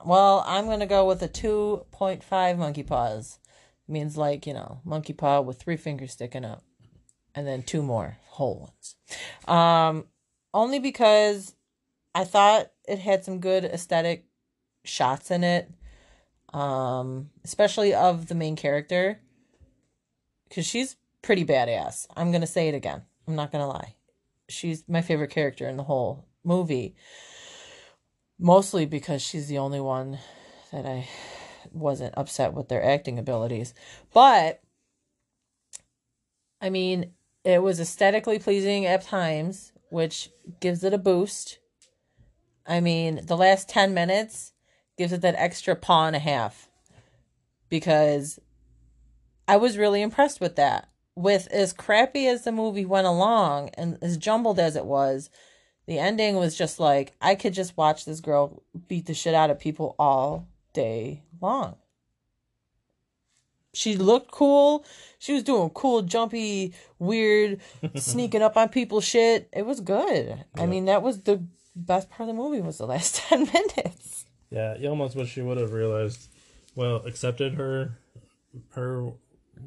Well, 0.05 0.43
I'm 0.45 0.65
gonna 0.65 0.85
go 0.85 1.05
with 1.07 1.21
a 1.21 1.27
two 1.27 1.85
point 1.91 2.23
five 2.23 2.57
monkey 2.57 2.83
paws. 2.83 3.39
means 3.87 4.17
like 4.17 4.45
you 4.45 4.53
know 4.53 4.81
monkey 4.83 5.13
paw 5.13 5.39
with 5.41 5.61
three 5.61 5.77
fingers 5.77 6.11
sticking 6.11 6.43
up, 6.45 6.63
and 7.33 7.47
then 7.47 7.63
two 7.63 7.81
more 7.81 8.17
whole 8.25 8.59
ones. 8.59 8.95
Um, 9.47 10.07
only 10.53 10.79
because 10.79 11.55
I 12.13 12.25
thought 12.25 12.71
it 12.87 12.99
had 12.99 13.23
some 13.23 13.39
good 13.39 13.63
aesthetic 13.63 14.25
shots 14.83 15.31
in 15.31 15.43
it, 15.43 15.71
um, 16.53 17.29
especially 17.45 17.93
of 17.93 18.27
the 18.27 18.35
main 18.35 18.55
character, 18.57 19.21
because 20.49 20.65
she's 20.65 20.97
pretty 21.21 21.45
badass. 21.45 22.07
I'm 22.17 22.31
gonna 22.31 22.47
say 22.47 22.67
it 22.67 22.75
again. 22.75 23.03
I'm 23.25 23.35
not 23.35 23.51
gonna 23.53 23.67
lie. 23.69 23.95
She's 24.49 24.83
my 24.89 25.01
favorite 25.01 25.29
character 25.31 25.69
in 25.69 25.77
the 25.77 25.83
whole 25.83 26.25
movie 26.43 26.95
mostly 28.39 28.85
because 28.85 29.21
she's 29.21 29.47
the 29.47 29.57
only 29.57 29.79
one 29.79 30.19
that 30.71 30.85
I 30.85 31.07
wasn't 31.71 32.13
upset 32.17 32.53
with 32.53 32.67
their 32.67 32.83
acting 32.83 33.17
abilities. 33.17 33.73
But 34.13 34.61
I 36.61 36.69
mean, 36.69 37.11
it 37.43 37.61
was 37.61 37.79
aesthetically 37.79 38.39
pleasing 38.39 38.85
at 38.85 39.03
times, 39.03 39.73
which 39.89 40.29
gives 40.59 40.83
it 40.83 40.93
a 40.93 40.97
boost. 40.97 41.59
I 42.65 42.79
mean, 42.79 43.21
the 43.25 43.37
last 43.37 43.67
10 43.69 43.93
minutes 43.93 44.53
gives 44.97 45.11
it 45.11 45.21
that 45.21 45.35
extra 45.37 45.75
paw 45.75 46.07
and 46.07 46.15
a 46.15 46.19
half 46.19 46.69
because 47.69 48.39
I 49.47 49.57
was 49.57 49.77
really 49.77 50.01
impressed 50.01 50.39
with 50.39 50.55
that. 50.55 50.87
With 51.15 51.47
as 51.51 51.73
crappy 51.73 52.27
as 52.27 52.43
the 52.43 52.51
movie 52.51 52.85
went 52.85 53.07
along 53.07 53.69
and 53.75 53.97
as 54.01 54.17
jumbled 54.17 54.57
as 54.57 54.75
it 54.75 54.85
was, 54.85 55.29
the 55.85 55.99
ending 55.99 56.35
was 56.35 56.55
just 56.57 56.79
like 56.79 57.13
I 57.21 57.35
could 57.35 57.53
just 57.53 57.75
watch 57.77 58.05
this 58.05 58.19
girl 58.19 58.63
beat 58.87 59.05
the 59.05 59.13
shit 59.13 59.33
out 59.33 59.49
of 59.49 59.59
people 59.59 59.95
all 59.99 60.47
day 60.73 61.23
long. 61.41 61.75
She 63.75 63.95
looked 63.95 64.29
cool. 64.29 64.85
She 65.17 65.33
was 65.33 65.41
doing 65.43 65.69
cool, 65.71 66.03
jumpy, 66.03 66.73
weird, 66.99 67.59
sneaking 67.95 68.43
up 68.43 68.55
on 68.55 68.69
people 68.69 69.01
shit. 69.01 69.49
It 69.51 69.65
was 69.65 69.79
good. 69.79 70.45
I 70.55 70.67
mean, 70.67 70.85
that 70.85 71.01
was 71.01 71.21
the 71.21 71.43
best 71.75 72.09
part 72.11 72.21
of 72.29 72.35
the 72.35 72.39
movie 72.41 72.61
was 72.61 72.77
the 72.77 72.85
last 72.85 73.15
10 73.29 73.45
minutes. 73.45 74.25
Yeah, 74.51 74.77
you 74.77 74.87
almost 74.89 75.15
wish 75.15 75.31
she 75.31 75.41
would 75.41 75.57
have 75.57 75.73
realized, 75.73 76.27
well, 76.75 76.97
accepted 76.97 77.55
her 77.55 77.97
her 78.73 79.11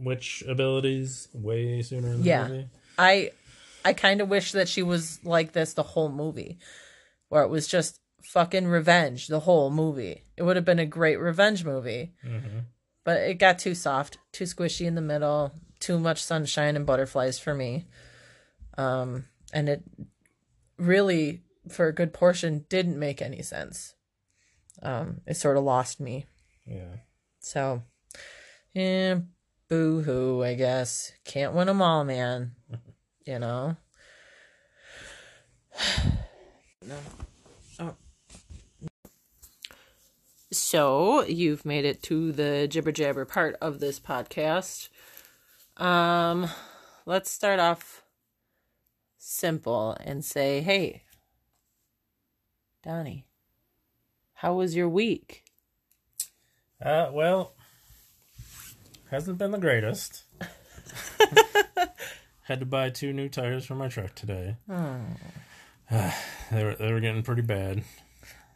witch 0.01 0.45
abilities 0.47 1.27
way 1.33 1.83
sooner 1.83 2.09
in 2.13 2.21
the 2.23 2.27
Yeah. 2.29 2.47
movie. 2.47 2.69
I 2.97 3.31
I 3.87 3.93
kind 3.93 4.21
of 4.21 4.29
wish 4.29 4.51
that 4.51 4.69
she 4.69 4.83
was 4.83 5.21
like 5.25 5.53
this 5.53 5.75
the 5.75 5.85
whole 5.85 6.09
movie, 6.09 6.59
where 7.29 7.45
it 7.45 7.51
was 7.51 7.69
just 7.69 8.01
fucking 8.25 8.67
revenge 8.67 9.29
the 9.29 9.39
whole 9.39 9.71
movie. 9.71 10.25
It 10.37 10.43
would 10.43 10.57
have 10.57 10.65
been 10.65 10.81
a 10.81 10.87
great 10.87 11.21
revenge 11.21 11.65
movie, 11.65 12.13
but 13.05 13.19
it 13.21 13.35
got 13.35 13.61
too 13.61 13.77
soft, 13.77 14.19
too 14.33 14.43
squishy 14.43 14.87
in 14.87 14.97
the 14.97 15.01
middle, 15.01 15.53
too 15.79 16.01
much 16.01 16.21
sunshine 16.21 16.75
and 16.75 16.85
butterflies 16.85 17.39
for 17.39 17.55
me. 17.55 17.87
Um, 18.77 19.27
and 19.53 19.69
it 19.69 19.85
really, 20.79 21.43
for 21.69 21.87
a 21.87 21.95
good 21.95 22.13
portion, 22.13 22.67
didn't 22.69 22.99
make 22.99 23.23
any 23.23 23.43
sense. 23.43 23.95
Um, 24.83 25.21
it 25.29 25.37
sort 25.37 25.57
of 25.57 25.63
lost 25.63 26.01
me. 26.01 26.27
Yeah. 26.67 26.97
So, 27.39 27.83
yeah, 28.75 29.21
boo 29.69 30.03
hoo, 30.03 30.43
I 30.43 30.55
guess. 30.55 31.13
Can't 31.25 31.55
win 31.55 31.69
them 31.69 31.81
all, 31.81 32.03
man. 32.03 32.57
You 33.27 33.41
know? 33.41 33.77
no. 36.87 36.97
Oh. 37.81 37.95
So, 40.53 41.25
you've 41.25 41.67
made 41.67 41.85
it 41.85 42.05
to 42.05 42.31
the 42.31 42.69
jibber 42.69 42.93
jabber 42.93 43.25
part 43.25 43.57
of 43.61 43.81
this 43.81 43.99
podcast. 43.99 44.91
Um, 45.77 46.49
let's 47.05 47.29
start 47.29 47.59
off 47.59 48.05
simple 49.19 49.97
and 50.01 50.25
say, 50.25 50.61
hey, 50.61 51.03
Donnie, 52.85 53.27
how 54.35 54.55
was 54.55 54.77
your 54.77 54.89
week? 54.89 55.43
Uh, 56.81 57.11
well, 57.13 57.55
hasn't 59.11 59.39
been 59.39 59.51
the 59.51 59.59
greatest. 59.59 60.23
Had 62.47 62.61
to 62.61 62.67
buy 62.67 62.91
two 62.91 63.13
new 63.13 63.29
tires 63.29 63.67
for 63.67 63.75
my 63.75 63.89
truck 63.89 64.15
today. 64.15 64.57
they 65.91 66.65
were 66.65 66.77
they 66.77 66.93
were 66.93 67.01
getting 67.01 67.25
pretty 67.25 67.43
bad. 67.43 67.83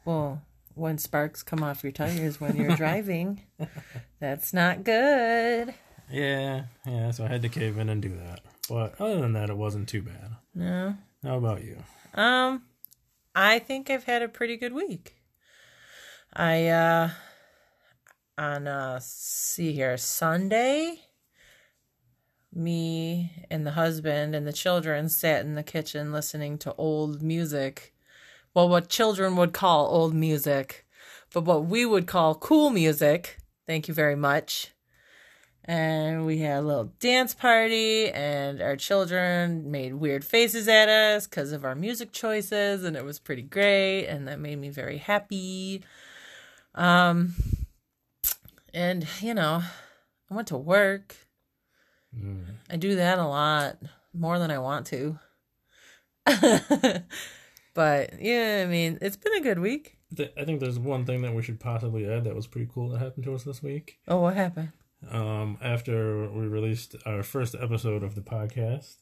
Well, 0.05 0.43
when 0.75 0.97
sparks 0.99 1.43
come 1.43 1.65
off 1.65 1.83
your 1.83 1.91
tires 1.91 2.41
when 2.41 2.55
you're 2.57 2.77
driving, 2.77 3.43
that's 4.21 4.53
not 4.53 4.85
good. 4.85 5.75
Yeah, 6.09 6.67
yeah. 6.87 7.11
So 7.11 7.25
I 7.25 7.29
had 7.29 7.43
to 7.43 7.49
cave 7.49 7.79
in 7.79 7.89
and 7.89 8.01
do 8.01 8.17
that. 8.17 8.41
But 8.69 9.01
other 9.01 9.21
than 9.21 9.33
that, 9.33 9.51
it 9.51 9.57
wasn't 9.57 9.89
too 9.89 10.03
bad. 10.03 10.37
No. 10.55 10.95
How 11.25 11.39
about 11.39 11.65
you? 11.65 11.83
Um, 12.15 12.63
I 13.35 13.59
think 13.59 13.91
I've 13.91 14.05
had 14.05 14.23
a 14.23 14.29
pretty 14.29 14.57
good 14.57 14.73
week. 14.73 15.17
I 16.33 16.69
uh 16.69 17.11
on 18.39 18.69
uh 18.69 19.01
see 19.03 19.73
here 19.73 19.97
Sunday 19.97 21.01
me 22.53 23.47
and 23.51 23.67
the 23.67 23.73
husband 23.73 24.35
and 24.35 24.47
the 24.47 24.53
children 24.53 25.09
sat 25.09 25.45
in 25.45 25.55
the 25.55 25.63
kitchen 25.63 26.13
listening 26.13 26.59
to 26.59 26.75
old 26.75 27.23
music. 27.23 27.95
Well, 28.55 28.69
what 28.69 28.89
children 28.89 29.37
would 29.37 29.53
call 29.53 29.87
old 29.87 30.15
music, 30.15 30.87
but 31.33 31.45
what 31.45 31.67
we 31.67 31.87
would 31.87 32.07
call 32.07 32.35
cool 32.35 32.71
music. 32.71 33.39
Thank 33.67 33.87
you 33.87 33.95
very 33.95 34.17
much. 34.17 34.73
And 35.65 36.27
we 36.27 36.39
had 36.39 36.59
a 36.59 36.67
little 36.67 36.93
dance 36.99 37.33
party, 37.35 38.11
and 38.11 38.61
our 38.61 38.75
children 38.75 39.71
made 39.71 39.95
weird 39.95 40.25
faces 40.25 40.67
at 40.67 40.89
us 40.89 41.29
because 41.29 41.53
of 41.53 41.65
our 41.65 41.77
music 41.77 42.11
choices, 42.11 42.83
and 42.83 42.97
it 42.97 43.05
was 43.05 43.21
pretty 43.21 43.43
great, 43.43 44.07
and 44.07 44.27
that 44.27 44.41
made 44.41 44.59
me 44.59 44.71
very 44.71 44.99
happy. 44.99 45.85
Um, 46.75 47.35
and 48.75 49.07
you 49.21 49.35
know, 49.35 49.63
I 50.31 50.35
went 50.35 50.49
to 50.49 50.57
work. 50.57 51.15
I 52.71 52.77
do 52.77 52.97
that 52.97 53.19
a 53.19 53.27
lot 53.27 53.79
more 54.13 54.39
than 54.39 54.51
I 54.51 54.59
want 54.59 54.87
to. 54.87 55.19
but 57.75 58.21
yeah, 58.21 58.63
I 58.65 58.71
mean, 58.71 58.99
it's 59.01 59.17
been 59.17 59.35
a 59.35 59.41
good 59.41 59.59
week. 59.59 59.97
I 60.37 60.45
think 60.45 60.61
there's 60.61 60.79
one 60.79 61.05
thing 61.05 61.23
that 61.23 61.35
we 61.35 61.43
should 61.43 61.61
possibly 61.61 62.09
add 62.11 62.25
that 62.25 62.35
was 62.35 62.47
pretty 62.47 62.69
cool 62.73 62.89
that 62.91 62.99
happened 62.99 63.25
to 63.25 63.35
us 63.35 63.45
this 63.45 63.63
week. 63.63 63.99
Oh, 64.09 64.21
what 64.21 64.35
happened? 64.35 64.73
Um, 65.09 65.57
after 65.63 66.29
we 66.31 66.47
released 66.47 66.97
our 67.07 67.23
first 67.23 67.55
episode 67.55 68.03
of 68.03 68.17
the 68.17 68.21
podcast, 68.21 68.97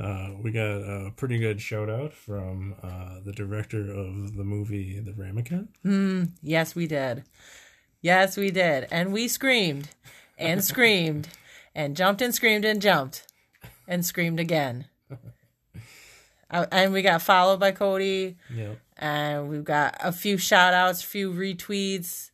uh, 0.00 0.30
we 0.40 0.50
got 0.52 0.78
a 0.78 1.12
pretty 1.16 1.38
good 1.38 1.60
shout 1.60 1.90
out 1.90 2.12
from 2.12 2.74
uh, 2.82 3.20
the 3.24 3.32
director 3.32 3.80
of 3.80 4.36
the 4.36 4.44
movie 4.44 5.00
The 5.00 5.12
Ramekin. 5.12 5.68
Mm, 5.84 6.30
yes, 6.42 6.74
we 6.74 6.86
did. 6.86 7.24
Yes, 8.00 8.36
we 8.36 8.50
did. 8.50 8.86
And 8.90 9.12
we 9.12 9.28
screamed 9.28 9.88
and 10.38 10.62
screamed 10.64 11.28
and 11.74 11.96
jumped 11.96 12.22
and 12.22 12.34
screamed 12.34 12.64
and 12.64 12.80
jumped 12.80 13.26
and 13.86 14.04
screamed 14.04 14.40
again. 14.40 14.86
And 16.50 16.92
we 16.92 17.02
got 17.02 17.22
followed 17.22 17.58
by 17.58 17.72
Cody. 17.72 18.36
Yep. 18.54 18.78
and 18.96 19.48
we've 19.48 19.64
got 19.64 19.96
a 20.00 20.12
few 20.12 20.38
shout 20.38 20.72
outs, 20.72 21.02
a 21.02 21.06
few 21.06 21.32
retweets, 21.32 22.30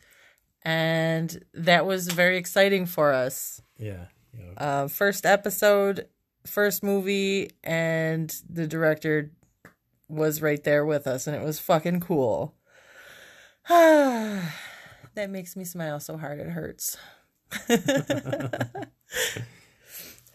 and 0.62 1.42
that 1.54 1.86
was 1.86 2.08
very 2.08 2.36
exciting 2.36 2.84
for 2.84 3.12
us. 3.12 3.62
Yeah. 3.78 4.06
Yep. 4.38 4.52
Uh, 4.58 4.88
first 4.88 5.24
episode, 5.24 6.06
first 6.46 6.82
movie, 6.82 7.50
and 7.64 8.34
the 8.48 8.66
director 8.66 9.30
was 10.08 10.42
right 10.42 10.62
there 10.64 10.84
with 10.84 11.06
us, 11.06 11.26
and 11.26 11.34
it 11.34 11.42
was 11.42 11.58
fucking 11.58 12.00
cool. 12.00 12.54
that 13.68 14.50
makes 15.30 15.56
me 15.56 15.64
smile 15.64 15.98
so 15.98 16.18
hard 16.18 16.40
it 16.40 16.50
hurts. 16.50 16.98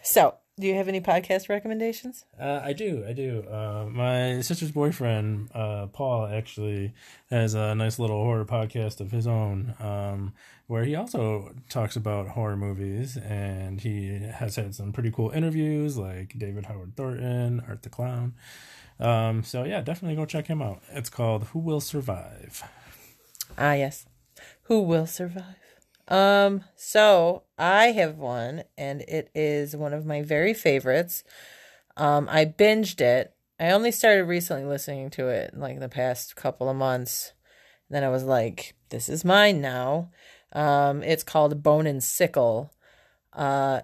So, 0.01 0.35
do 0.59 0.67
you 0.67 0.75
have 0.75 0.87
any 0.87 1.01
podcast 1.01 1.49
recommendations? 1.49 2.23
Uh, 2.39 2.61
I 2.63 2.73
do, 2.73 3.03
I 3.07 3.13
do. 3.13 3.43
Uh, 3.49 3.87
my 3.89 4.41
sister's 4.41 4.71
boyfriend, 4.71 5.49
uh, 5.53 5.87
Paul, 5.87 6.27
actually 6.27 6.93
has 7.29 7.53
a 7.53 7.75
nice 7.75 7.99
little 7.99 8.23
horror 8.23 8.45
podcast 8.45 9.01
of 9.01 9.11
his 9.11 9.27
own, 9.27 9.75
um, 9.79 10.33
where 10.67 10.85
he 10.85 10.95
also 10.95 11.51
talks 11.69 11.95
about 11.95 12.29
horror 12.29 12.55
movies, 12.55 13.17
and 13.17 13.81
he 13.81 14.17
has 14.19 14.55
had 14.55 14.73
some 14.73 14.93
pretty 14.93 15.11
cool 15.11 15.31
interviews, 15.31 15.97
like 15.97 16.37
David 16.37 16.67
Howard 16.67 16.95
Thornton, 16.95 17.61
Art 17.67 17.83
the 17.83 17.89
Clown. 17.89 18.33
Um, 18.99 19.43
so 19.43 19.65
yeah, 19.65 19.81
definitely 19.81 20.15
go 20.15 20.25
check 20.25 20.47
him 20.47 20.61
out. 20.61 20.81
It's 20.91 21.09
called 21.09 21.45
Who 21.47 21.59
Will 21.59 21.81
Survive. 21.81 22.63
Ah, 23.57 23.73
yes. 23.73 24.05
Who 24.63 24.81
will 24.81 25.05
survive? 25.05 25.64
Um, 26.07 26.63
so 26.75 27.43
I 27.57 27.87
have 27.87 28.17
one, 28.17 28.63
and 28.77 29.01
it 29.01 29.29
is 29.33 29.75
one 29.75 29.93
of 29.93 30.05
my 30.05 30.21
very 30.21 30.53
favorites. 30.53 31.23
Um, 31.97 32.27
I 32.29 32.45
binged 32.45 33.01
it. 33.01 33.33
I 33.59 33.71
only 33.71 33.91
started 33.91 34.25
recently 34.25 34.65
listening 34.65 35.09
to 35.11 35.29
it, 35.29 35.57
like 35.57 35.79
the 35.79 35.89
past 35.89 36.35
couple 36.35 36.69
of 36.69 36.75
months. 36.75 37.33
then 37.89 38.03
I 38.03 38.09
was 38.09 38.23
like, 38.23 38.75
"This 38.89 39.09
is 39.09 39.23
mine 39.23 39.61
now." 39.61 40.11
Um, 40.53 41.03
it's 41.03 41.23
called 41.23 41.63
Bone 41.63 41.87
and 41.87 42.03
Sickle. 42.03 42.73
Uh, 43.33 43.81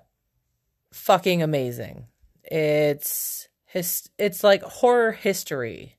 fucking 0.91 1.41
amazing. 1.43 2.07
It's 2.43 3.47
his. 3.65 4.09
It's 4.17 4.43
like 4.43 4.63
horror 4.63 5.11
history. 5.13 5.97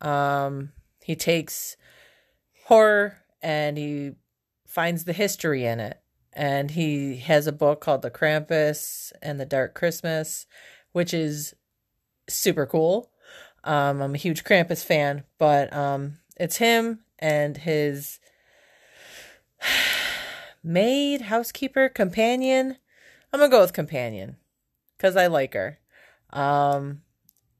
Um, 0.00 0.72
he 1.02 1.16
takes 1.16 1.76
horror 2.66 3.18
and 3.42 3.76
he 3.76 4.12
finds 4.74 5.04
the 5.04 5.12
history 5.12 5.64
in 5.64 5.78
it. 5.78 6.00
And 6.32 6.72
he 6.72 7.18
has 7.18 7.46
a 7.46 7.52
book 7.52 7.80
called 7.80 8.02
The 8.02 8.10
Krampus 8.10 9.12
and 9.22 9.38
the 9.38 9.46
Dark 9.46 9.72
Christmas, 9.72 10.46
which 10.90 11.14
is 11.14 11.54
super 12.28 12.66
cool. 12.66 13.12
Um, 13.62 14.02
I'm 14.02 14.14
a 14.14 14.18
huge 14.18 14.42
Krampus 14.42 14.84
fan, 14.84 15.22
but 15.38 15.72
um, 15.72 16.18
it's 16.36 16.56
him 16.56 17.04
and 17.20 17.56
his 17.56 18.18
maid, 20.64 21.22
housekeeper, 21.22 21.88
companion. 21.88 22.78
I'm 23.32 23.38
gonna 23.38 23.50
go 23.50 23.60
with 23.60 23.72
companion 23.72 24.36
because 24.96 25.16
I 25.16 25.28
like 25.28 25.54
her. 25.54 25.78
Um, 26.30 27.02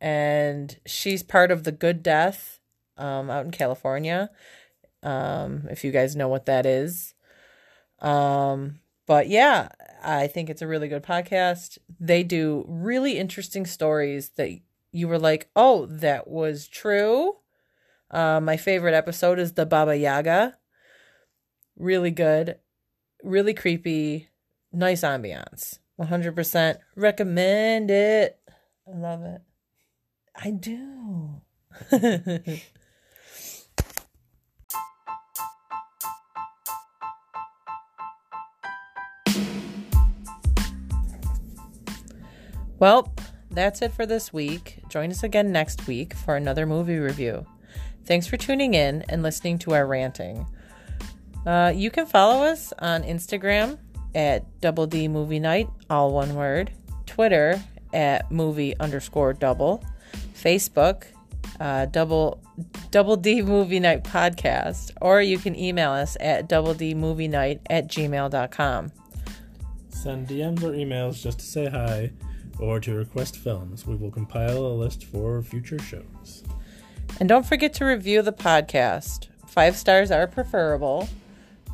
and 0.01 0.79
she's 0.85 1.23
part 1.23 1.53
of 1.53 1.63
the 1.63 1.73
Good 1.73 2.03
Death 2.03 2.59
um, 2.99 3.31
out 3.31 3.45
in 3.45 3.53
California 3.53 4.31
um, 5.05 5.69
if 5.71 5.85
you 5.85 5.93
guys 5.93 6.17
know 6.17 6.29
what 6.29 6.47
that 6.47 6.67
is. 6.67 7.15
Um, 8.01 8.81
but 9.07 9.29
yeah, 9.29 9.69
I 10.03 10.27
think 10.27 10.51
it's 10.51 10.63
a 10.63 10.67
really 10.67 10.89
good 10.89 11.03
podcast. 11.03 11.79
They 12.01 12.23
do 12.23 12.65
really 12.67 13.19
interesting 13.19 13.67
stories 13.67 14.31
that 14.31 14.51
you 14.93 15.09
were 15.09 15.19
like, 15.19 15.51
oh, 15.55 15.87
that 15.87 16.29
was 16.29 16.67
true. 16.67 17.37
Uh, 18.11 18.41
my 18.41 18.57
favorite 18.57 18.95
episode 18.95 19.39
is 19.39 19.53
the 19.53 19.67
Baba 19.67 19.97
Yaga. 19.97 20.57
Really 21.77 22.11
good, 22.11 22.57
really 23.23 23.55
creepy, 23.55 24.29
nice 24.73 25.03
ambiance. 25.03 25.79
100% 26.01 26.77
recommend 26.97 27.91
it. 27.91 28.39
I 28.87 28.97
love 28.97 29.23
it. 29.23 29.43
I 30.37 30.51
do. 30.51 31.41
Well, 42.85 43.11
that's 43.51 43.81
it 43.81 43.95
for 43.95 44.05
this 44.05 44.31
week. 44.31 44.81
Join 44.91 45.11
us 45.11 45.23
again 45.23 45.51
next 45.51 45.87
week 45.87 46.13
for 46.13 46.37
another 46.37 46.67
movie 46.67 46.99
review. 46.99 47.47
Thanks 48.05 48.27
for 48.27 48.37
tuning 48.37 48.75
in 48.75 49.07
and 49.09 49.23
listening 49.23 49.59
to 49.61 49.73
our 49.73 49.87
ranting. 49.87 50.47
Uh, 51.47 51.73
you 51.75 51.91
can 51.91 52.05
follow 52.05 52.45
us 52.45 52.75
on 52.81 53.03
Instagram 53.03 53.79
at 54.15 54.61
Double 54.61 54.87
D 54.87 55.09
Movie 55.09 55.39
Night, 55.39 55.71
all 55.89 56.13
one 56.13 56.35
word, 56.35 56.73
Twitter 57.07 57.59
at 57.95 58.31
movie 58.31 58.79
underscore 58.79 59.33
double, 59.33 59.83
Facebook, 60.35 61.05
uh, 61.61 61.87
double 61.87 62.43
double 62.91 63.17
D 63.17 63.41
Movie 63.41 63.81
Night 63.81 64.05
Podcast, 64.05 64.91
or 65.01 65.23
you 65.23 65.39
can 65.39 65.59
email 65.59 65.93
us 65.93 66.19
at 66.21 66.51
double 66.51 66.75
D 66.75 66.93
Movie 66.93 67.29
Night 67.29 67.63
at 67.71 67.89
gmail.com. 67.89 68.93
Send 69.89 70.29
DMs 70.29 70.63
or 70.63 70.73
emails 70.73 71.23
just 71.23 71.39
to 71.39 71.47
say 71.47 71.65
hi 71.71 72.13
or 72.59 72.81
to 72.81 72.95
request 72.95 73.37
films. 73.37 73.87
We 73.87 73.97
will 73.97 74.11
compile 74.11 74.59
a 74.67 74.75
list 74.75 75.05
for 75.05 75.43
future 75.43 75.79
shows. 75.79 76.45
And 77.21 77.29
don't 77.29 77.47
forget 77.47 77.75
to 77.75 77.85
review 77.85 78.23
the 78.23 78.33
podcast. 78.33 79.29
Five 79.47 79.77
stars 79.77 80.11
are 80.11 80.27
preferable. 80.27 81.09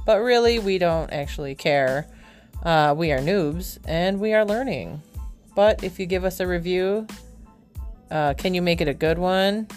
but 0.06 0.20
really, 0.20 0.58
we 0.58 0.78
don't 0.78 1.12
actually 1.12 1.54
care. 1.54 2.06
Uh, 2.64 2.94
we 2.96 3.12
are 3.12 3.18
noobs 3.18 3.78
and 3.86 4.18
we 4.18 4.32
are 4.32 4.44
learning. 4.44 5.02
But 5.54 5.84
if 5.84 5.98
you 5.98 6.06
give 6.06 6.24
us 6.24 6.40
a 6.40 6.46
review, 6.46 7.06
uh, 8.10 8.34
can 8.34 8.54
you 8.54 8.62
make 8.62 8.80
it 8.80 8.88
a 8.88 8.94
good 8.94 9.18
one? 9.18 9.68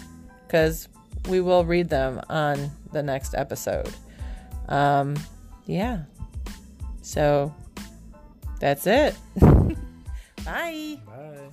Because 0.46 0.88
we 1.28 1.40
will 1.40 1.64
read 1.64 1.88
them 1.88 2.20
on 2.28 2.70
the 2.92 3.02
next 3.02 3.34
episode. 3.34 3.92
Um, 4.68 5.16
yeah. 5.66 6.04
So 7.02 7.54
that's 8.60 8.86
it. 8.86 9.14
Bye. 10.44 10.98
Bye. 11.06 11.50